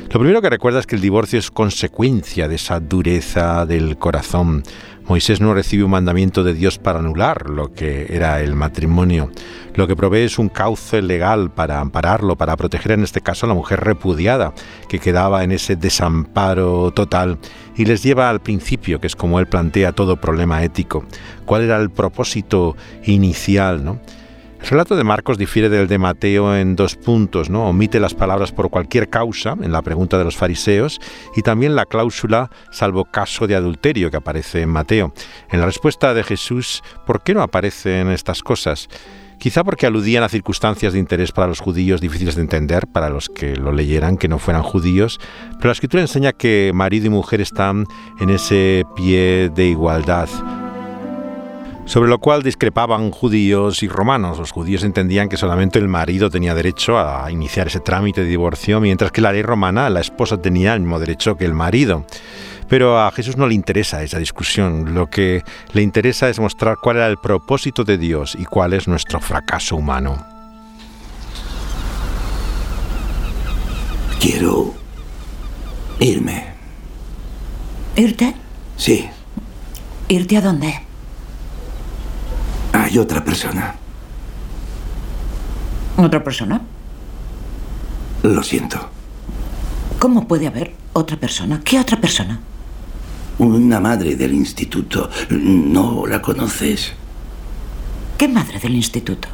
[0.09, 4.63] Lo primero que recuerda es que el divorcio es consecuencia de esa dureza del corazón.
[5.05, 9.29] Moisés no recibe un mandamiento de Dios para anular lo que era el matrimonio.
[9.75, 13.49] Lo que provee es un cauce legal para ampararlo, para proteger en este caso a
[13.49, 14.53] la mujer repudiada,
[14.87, 17.37] que quedaba en ese desamparo total,
[17.75, 21.05] y les lleva al principio, que es como él plantea todo problema ético.
[21.45, 23.83] ¿Cuál era el propósito inicial?
[23.83, 23.99] ¿no?
[24.61, 27.69] El relato de Marcos difiere del de Mateo en dos puntos, ¿no?
[27.69, 30.99] Omite las palabras por cualquier causa en la pregunta de los fariseos
[31.35, 35.13] y también la cláusula salvo caso de adulterio que aparece en Mateo.
[35.51, 38.89] En la respuesta de Jesús, ¿por qué no aparecen estas cosas?
[39.39, 43.29] Quizá porque aludían a circunstancias de interés para los judíos difíciles de entender, para los
[43.29, 45.19] que lo leyeran, que no fueran judíos,
[45.57, 47.85] pero la escritura enseña que marido y mujer están
[48.19, 50.27] en ese pie de igualdad
[51.87, 54.37] sobre lo cual discrepaban judíos y romanos.
[54.37, 58.79] Los judíos entendían que solamente el marido tenía derecho a iniciar ese trámite de divorcio,
[58.79, 62.05] mientras que la ley romana la esposa tenía el mismo derecho que el marido.
[62.67, 66.97] Pero a Jesús no le interesa esa discusión, lo que le interesa es mostrar cuál
[66.97, 70.17] era el propósito de Dios y cuál es nuestro fracaso humano.
[74.19, 74.73] Quiero
[75.99, 76.47] irme.
[77.95, 78.35] ¿Irte?
[78.75, 79.09] Sí,
[80.09, 80.86] ¿Irte a dónde?
[82.73, 83.75] Hay otra persona.
[85.97, 86.61] ¿Otra persona?
[88.23, 88.89] Lo siento.
[89.99, 91.61] ¿Cómo puede haber otra persona?
[91.63, 92.39] ¿Qué otra persona?
[93.39, 95.09] Una madre del instituto.
[95.29, 96.93] ¿No la conoces?
[98.17, 99.27] ¿Qué madre del instituto?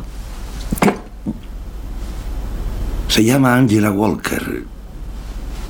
[3.07, 4.65] Se llama Angela Walker.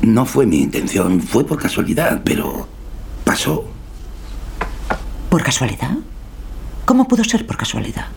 [0.02, 2.68] No fue mi intención, fue por casualidad, pero
[3.24, 3.66] pasó.
[5.30, 5.98] ¿Por casualidad?
[6.86, 8.08] ¿Cómo pudo ser por casualidad?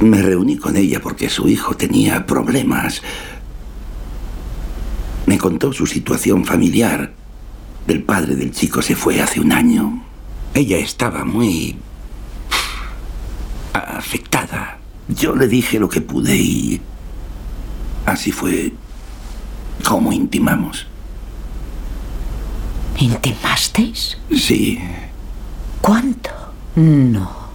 [0.00, 3.02] Me reuní con ella porque su hijo tenía problemas.
[5.26, 7.12] Me contó su situación familiar.
[7.86, 10.04] El padre del chico se fue hace un año.
[10.54, 11.76] Ella estaba muy
[13.72, 14.78] afectada.
[15.08, 16.80] Yo le dije lo que pude y
[18.04, 18.72] así fue
[19.84, 20.86] como intimamos.
[22.98, 24.16] ¿Intimasteis?
[24.34, 24.80] Sí,
[25.86, 26.30] ¿Cuánto?
[26.74, 27.45] No.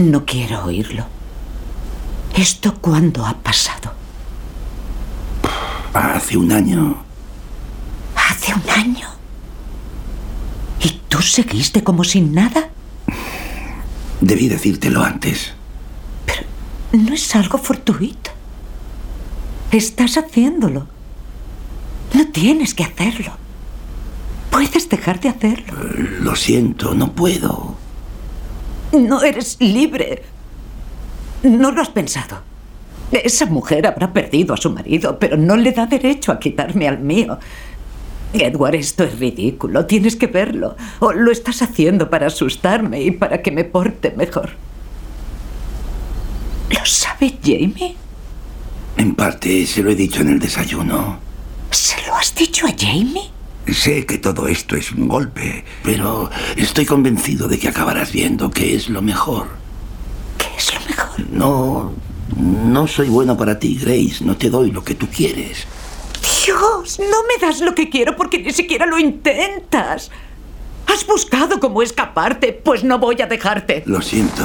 [0.00, 1.04] No quiero oírlo.
[2.34, 3.92] ¿Esto cuándo ha pasado?
[5.92, 6.96] hace un año.
[8.16, 9.08] ¿Hace un año?
[10.82, 12.70] ¿Y tú seguiste como sin nada?
[14.22, 15.52] Debí decírtelo antes.
[16.92, 18.30] No es algo fortuito.
[19.70, 20.86] Estás haciéndolo.
[22.14, 23.32] No tienes que hacerlo.
[24.50, 25.74] Puedes dejar de hacerlo.
[26.20, 27.76] Lo siento, no puedo.
[28.98, 30.22] No eres libre.
[31.42, 32.42] No lo has pensado.
[33.12, 37.00] Esa mujer habrá perdido a su marido, pero no le da derecho a quitarme al
[37.00, 37.38] mío.
[38.32, 39.86] Edward, esto es ridículo.
[39.86, 40.76] Tienes que verlo.
[41.00, 44.50] O lo estás haciendo para asustarme y para que me porte mejor.
[46.70, 47.96] ¿Lo sabe Jamie?
[48.96, 51.18] En parte se lo he dicho en el desayuno.
[51.70, 53.30] ¿Se lo has dicho a Jamie?
[53.72, 58.74] Sé que todo esto es un golpe, pero estoy convencido de que acabarás viendo que
[58.74, 59.48] es lo mejor.
[60.38, 61.30] ¿Qué es lo mejor?
[61.30, 61.92] No,
[62.36, 64.24] no soy bueno para ti, Grace.
[64.24, 65.66] No te doy lo que tú quieres.
[66.44, 70.10] Dios, no me das lo que quiero porque ni siquiera lo intentas.
[70.86, 73.82] Has buscado cómo escaparte, pues no voy a dejarte.
[73.86, 74.42] Lo siento.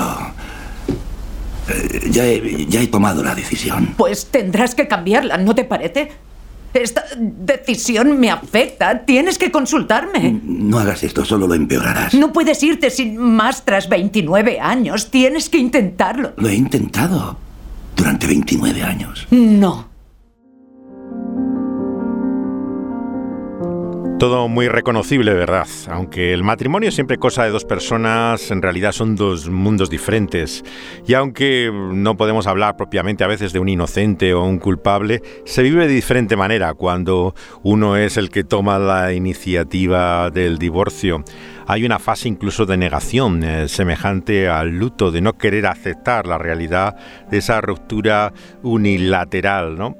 [1.67, 3.95] Eh, ya, he, ya he tomado la decisión.
[3.97, 6.11] Pues tendrás que cambiarla, ¿no te parece?
[6.76, 9.05] Esta decisión me afecta.
[9.05, 10.39] Tienes que consultarme.
[10.43, 12.13] No hagas esto, solo lo empeorarás.
[12.13, 15.09] No puedes irte sin más tras 29 años.
[15.09, 16.34] Tienes que intentarlo.
[16.38, 17.38] Lo he intentado
[17.95, 19.26] durante 29 años.
[19.32, 19.94] No.
[24.20, 25.68] Todo muy reconocible, ¿verdad?
[25.89, 30.63] Aunque el matrimonio es siempre cosa de dos personas, en realidad son dos mundos diferentes.
[31.05, 35.63] Y aunque no podemos hablar propiamente a veces de un inocente o un culpable, se
[35.63, 41.26] vive de diferente manera cuando uno es el que toma la iniciativa del divorcio.
[41.68, 46.38] Hay una fase incluso de negación eh, semejante al luto, de no querer aceptar la
[46.38, 46.95] realidad
[47.30, 48.32] de esa ruptura
[48.63, 49.97] unilateral, ¿no?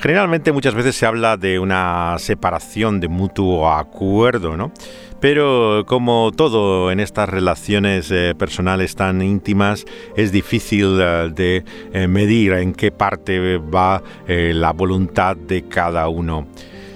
[0.00, 4.72] Generalmente muchas veces se habla de una separación de mutuo acuerdo, ¿no?
[5.20, 9.84] Pero como todo en estas relaciones eh, personales tan íntimas,
[10.16, 16.46] es difícil eh, de eh, medir en qué parte va la voluntad de cada uno.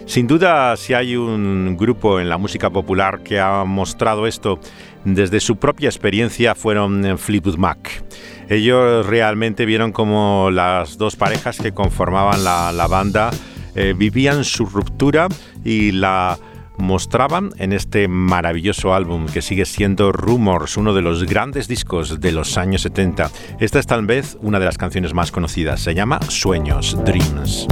[0.06, 4.58] Sin duda, si hay un grupo en la música popular que ha mostrado esto
[5.04, 8.04] desde su propia experiencia, fueron eh, Fleetwood Mac.
[8.48, 13.30] Ellos realmente vieron como las dos parejas que conformaban la, banda
[13.74, 15.28] eh, vivían su ruptura
[15.64, 16.38] y la
[16.76, 22.32] mostraban en este maravilloso álbum que sigue siendo Rumors, uno de los grandes discos de
[22.32, 23.30] los años 70.
[23.60, 25.80] Esta es tal vez una de las canciones más conocidas.
[25.80, 27.68] Se llama Sueños, Dreams.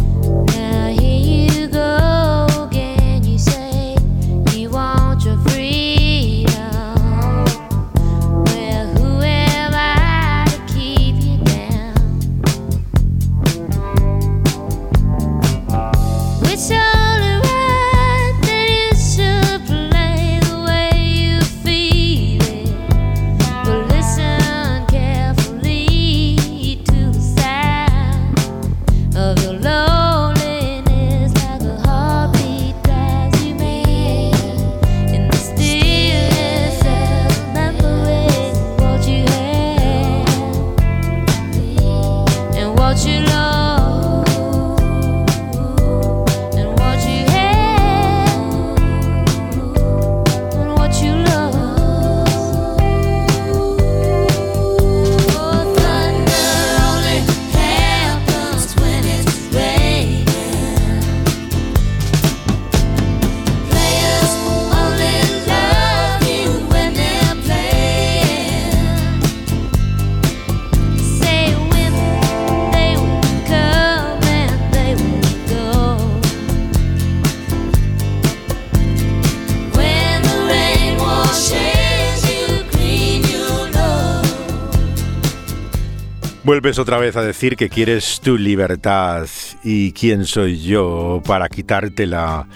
[86.50, 89.28] Vuelves otra vez a decir que quieres tu libertad
[89.62, 92.48] y quién soy yo para quitártela,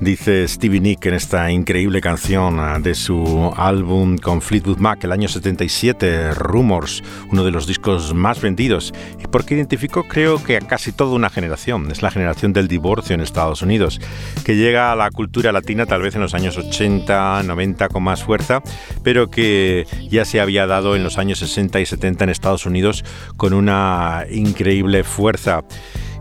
[0.00, 5.12] dice Stevie Nick en esta increíble canción ah, de su álbum con Fleetwood Mac el
[5.12, 10.60] año 77, Rumors, uno de los discos más vendidos y porque identificó creo que a
[10.60, 14.00] casi toda una generación, es la generación del divorcio en Estados Unidos,
[14.44, 18.22] que llega a la cultura latina tal vez en los años 80, 90 con más
[18.22, 18.62] fuerza,
[19.02, 23.04] pero que ya se había dado en los años 60 y 70 en Estados Unidos
[23.36, 25.62] con una increíble fuerza.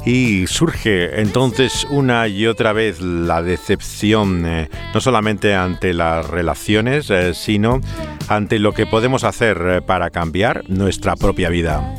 [0.06, 7.10] Y surge entonces una y otra vez la decepción, eh, no solamente ante las relaciones,
[7.12, 7.82] eh, sino
[8.28, 11.96] ante lo que podemos hacer eh, para cambiar nuestra propia vida.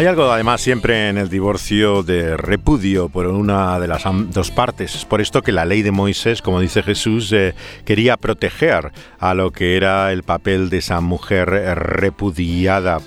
[0.00, 4.94] Hay algo además siempre en el divorcio de repudio por una de las dos partes.
[4.94, 9.34] Es por esto que la ley de Moisés, como dice Jesús, eh, quería proteger a
[9.34, 13.00] lo que era el papel de esa mujer repudiada.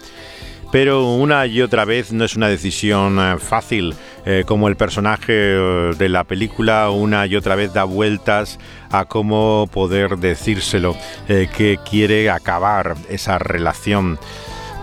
[0.71, 3.95] Pero una y otra vez no es una decisión eh, fácil,
[4.27, 8.59] eh, como el personaje de la película una y otra vez da vueltas
[8.91, 10.95] a cómo poder decírselo,
[11.27, 14.19] que quiere acabar esa relación.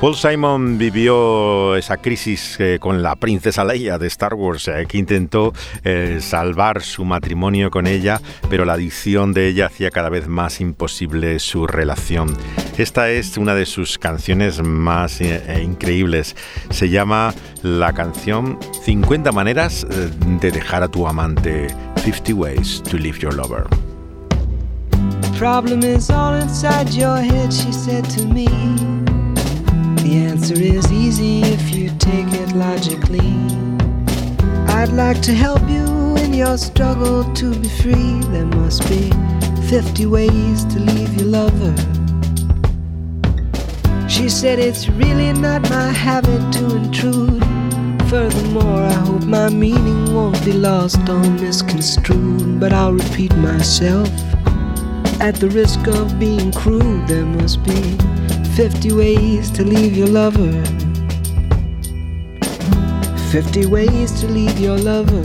[0.01, 4.96] Paul Simon vivió esa crisis eh, con la princesa Leia de Star Wars, eh, que
[4.96, 5.53] intentó
[5.84, 10.62] eh, salvar su matrimonio con ella, pero la adicción de ella hacía cada vez más
[10.62, 12.34] imposible su relación.
[12.78, 16.34] Esta es una de sus canciones más increíbles.
[16.70, 19.86] Se llama la canción 50 maneras
[20.40, 23.64] de dejar a tu amante, 50 Ways to Leave Your Lover.
[30.11, 33.31] The answer is easy if you take it logically.
[34.67, 38.19] I'd like to help you in your struggle to be free.
[38.33, 39.13] There must be
[39.69, 41.77] 50 ways to leave your lover.
[44.09, 47.45] She said it's really not my habit to intrude.
[48.11, 52.59] Furthermore, I hope my meaning won't be lost or misconstrued.
[52.59, 54.11] But I'll repeat myself
[55.21, 57.07] at the risk of being crude.
[57.07, 57.97] There must be
[58.57, 60.53] 50 ways to leave your lover.
[63.30, 65.22] 50 ways to leave your lover.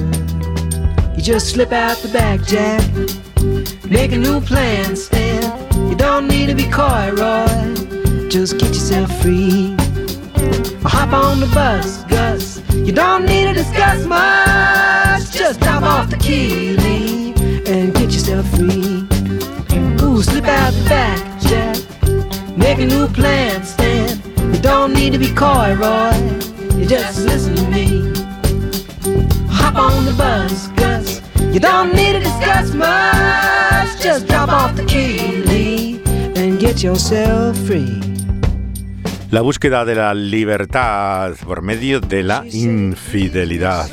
[1.15, 2.81] You just slip out the back, Jack.
[3.89, 5.89] Make a new plan, Stan.
[5.89, 8.29] You don't need to be coy, Roy.
[8.29, 9.73] Just get yourself free.
[10.83, 12.61] Or hop on the bus, Gus.
[12.73, 15.31] You don't need to discuss much.
[15.31, 19.07] Just drop off the key, leave, and get yourself free.
[20.03, 21.84] Ooh, slip out the back, Jack.
[22.65, 24.19] Make a new plan, Stan.
[24.51, 26.17] You don't need to be coy, Roy.
[26.75, 27.87] You just listen to me.
[29.49, 31.21] Hop on the bus, Gus.
[31.53, 34.01] You don't need to discuss much.
[34.01, 36.01] Just drop off the key, Lee,
[36.35, 38.01] and get yourself free.
[39.29, 43.91] La búsqueda de la libertad por medio de la infidelidad.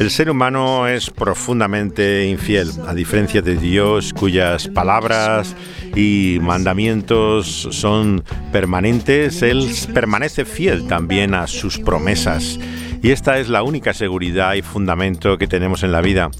[0.00, 5.54] El ser humano es profundamente infiel, a diferencia de Dios, cuyas palabras
[5.94, 12.58] y mandamientos son permanentes, Él permanece fiel también a sus promesas.
[13.02, 16.30] Y esta es la única seguridad y fundamento que tenemos en la vida.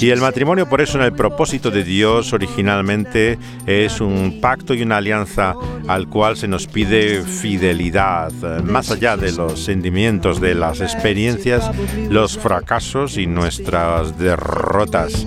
[0.00, 4.82] Y el matrimonio, por eso, en el propósito de Dios originalmente es un pacto y
[4.82, 5.54] una alianza
[5.86, 8.32] al cual se nos pide fidelidad,
[8.64, 11.70] más allá de los sentimientos, de las experiencias,
[12.10, 15.26] los fracasos y nuestras derrotas.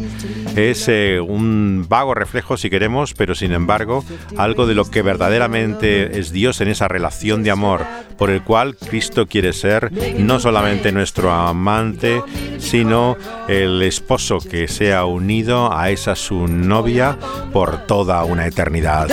[0.56, 4.04] Es eh, un vago reflejo, si queremos, pero sin embargo,
[4.38, 7.86] algo de lo que verdaderamente es Dios en esa relación de amor
[8.18, 12.22] por el cual Cristo quiere ser no solamente nuestro amante,
[12.60, 17.18] sino el esposo que sea unido a esa su novia
[17.54, 19.08] por toda una eternidad.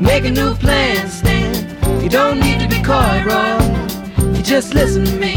[0.00, 1.54] Make a new plan, Stan.
[2.02, 3.58] You don't need to be coy, Roy.
[4.34, 5.34] You just listen to me.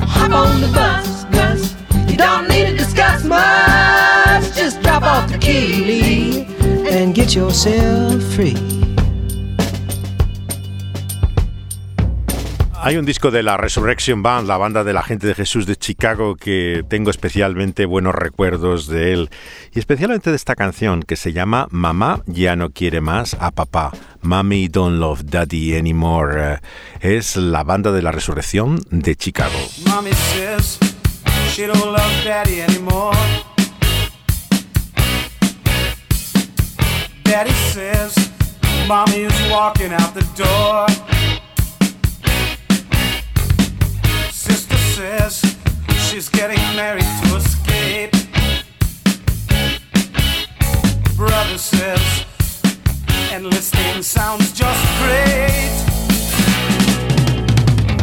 [0.00, 1.76] Hop on the bus, Gus.
[2.10, 3.95] You don't need to discuss much.
[4.66, 6.44] Just drop off the key, Lee,
[6.90, 8.56] and get yourself free.
[12.74, 15.76] Hay un disco de la Resurrection Band, la banda de la gente de Jesús de
[15.76, 19.30] Chicago, que tengo especialmente buenos recuerdos de él.
[19.72, 23.92] Y especialmente de esta canción que se llama Mamá ya no quiere más a papá.
[24.22, 26.54] Mommy don't love daddy anymore.
[27.00, 29.54] Eh, Es la banda de la resurrección de Chicago.
[29.86, 30.80] Mommy says
[31.54, 33.16] she don't love daddy anymore.
[37.36, 38.16] Daddy says
[38.88, 40.88] mommy is walking out the door.
[44.30, 45.42] Sister says
[46.08, 48.12] she's getting married to escape.
[51.14, 52.24] Brother says
[53.34, 55.74] enlisting sounds just great.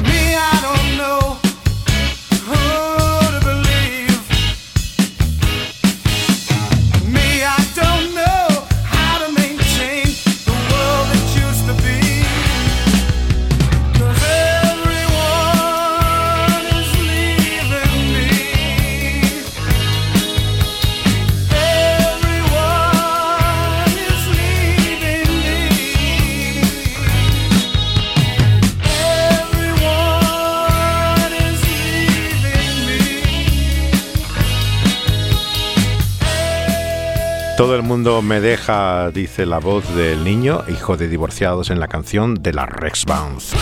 [0.04, 1.43] Me, I don't know
[37.58, 41.88] Todo el mundo me deja, dice la voz del niño, hijo de divorciados en la
[41.88, 43.56] canción de la Rex Bounce.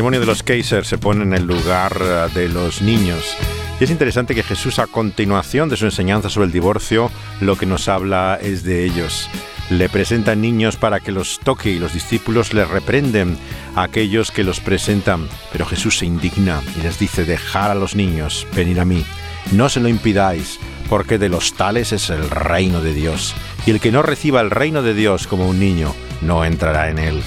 [0.00, 3.36] Matrimonio de los Kaiser se pone en el lugar eh, de los niños.
[3.78, 7.10] Y es interesante que Jesús a continuación de su enseñanza sobre el divorcio
[7.42, 9.28] lo que nos habla es de ellos.
[9.68, 13.36] Le presentan niños para que los toque y los discípulos le reprenden
[13.76, 15.28] a aquellos que los presentan.
[15.52, 19.04] Pero Jesús se indigna y les dice, dejar a los niños, venir a mí.
[19.52, 23.34] No se lo impidáis, porque de los tales es el reino de Dios.
[23.66, 26.98] Y el que no reciba el reino de Dios como un niño, no entrará en
[26.98, 27.22] él.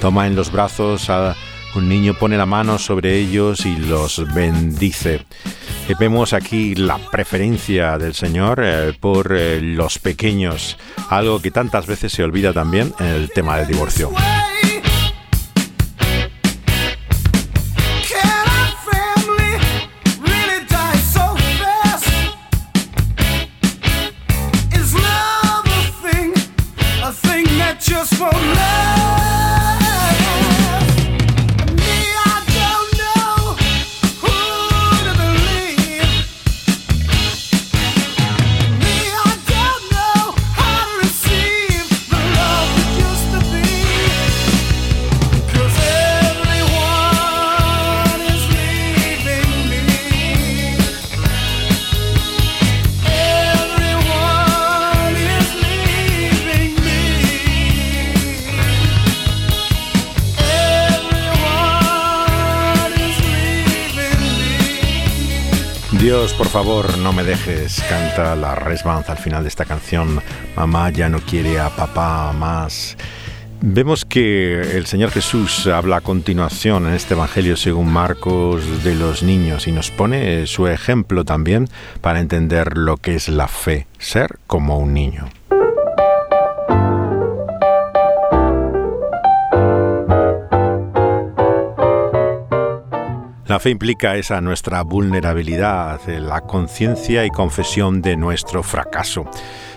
[0.00, 1.34] Toma en los brazos a
[1.74, 5.24] un niño pone la mano sobre ellos y los bendice.
[5.88, 11.86] Y vemos aquí la preferencia del Señor eh, por eh, los pequeños, algo que tantas
[11.86, 14.10] veces se olvida también en el tema del divorcio.
[66.52, 70.20] Favor, no me dejes, canta la Resbanz al final de esta canción.
[70.54, 72.98] Mamá ya no quiere a papá más.
[73.62, 79.22] Vemos que el Señor Jesús habla a continuación en este Evangelio según Marcos de los
[79.22, 81.70] niños y nos pone su ejemplo también
[82.02, 85.30] para entender lo que es la fe, ser como un niño.
[93.46, 99.24] La fe implica esa nuestra vulnerabilidad, la conciencia y confesión de nuestro fracaso,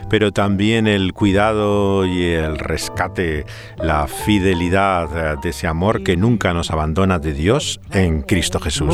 [0.08, 3.46] pero también el cuidado y el rescate,
[3.78, 8.94] la fidelidad de ese amor que nunca nos abandona de Dios en Cristo Jesús.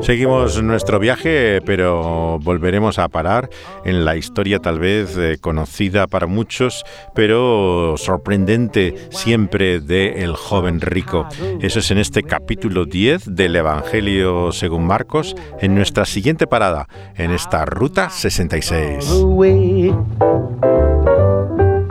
[0.00, 3.48] Seguimos nuestro viaje, pero volveremos a parar
[3.84, 6.84] en la historia tal vez eh, conocida para muchos,
[7.14, 11.26] pero sorprendente siempre de el joven rico.
[11.60, 17.30] Eso es en este capítulo 10 del Evangelio según Marcos, en nuestra siguiente parada, en
[17.32, 19.06] esta ruta 66.
[19.08, 19.92] the way.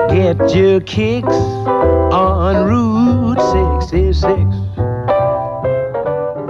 [0.10, 1.36] Get your kicks
[2.14, 3.40] on Route
[3.82, 4.65] 66.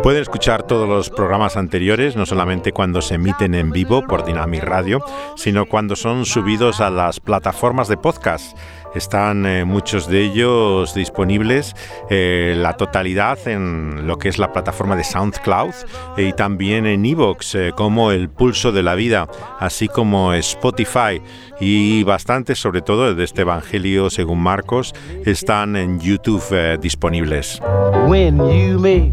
[0.05, 4.61] Pueden escuchar todos los programas anteriores, no solamente cuando se emiten en vivo por Dynamic
[4.61, 5.03] Radio,
[5.35, 8.55] sino cuando son subidos a las plataformas de podcast.
[8.93, 11.75] Están eh, muchos de ellos disponibles,
[12.11, 15.73] eh, la totalidad en lo que es la plataforma de SoundCloud
[16.17, 19.27] eh, y también en Evox, como El Pulso de la Vida,
[19.59, 21.19] así como Spotify
[21.59, 24.93] y bastantes, sobre todo de este Evangelio según Marcos,
[25.25, 27.59] están en YouTube eh, disponibles.
[28.07, 29.11] When you make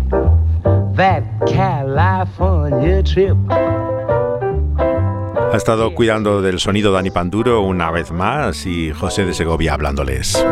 [0.95, 3.37] that California trip.
[5.53, 10.43] Ha estado cuidando del sonido Dani Panduro una vez más y José de Segovia hablándoles.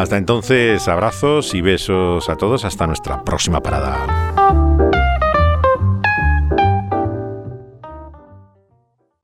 [0.00, 2.64] Hasta entonces, abrazos y besos a todos.
[2.64, 4.69] Hasta nuestra próxima parada.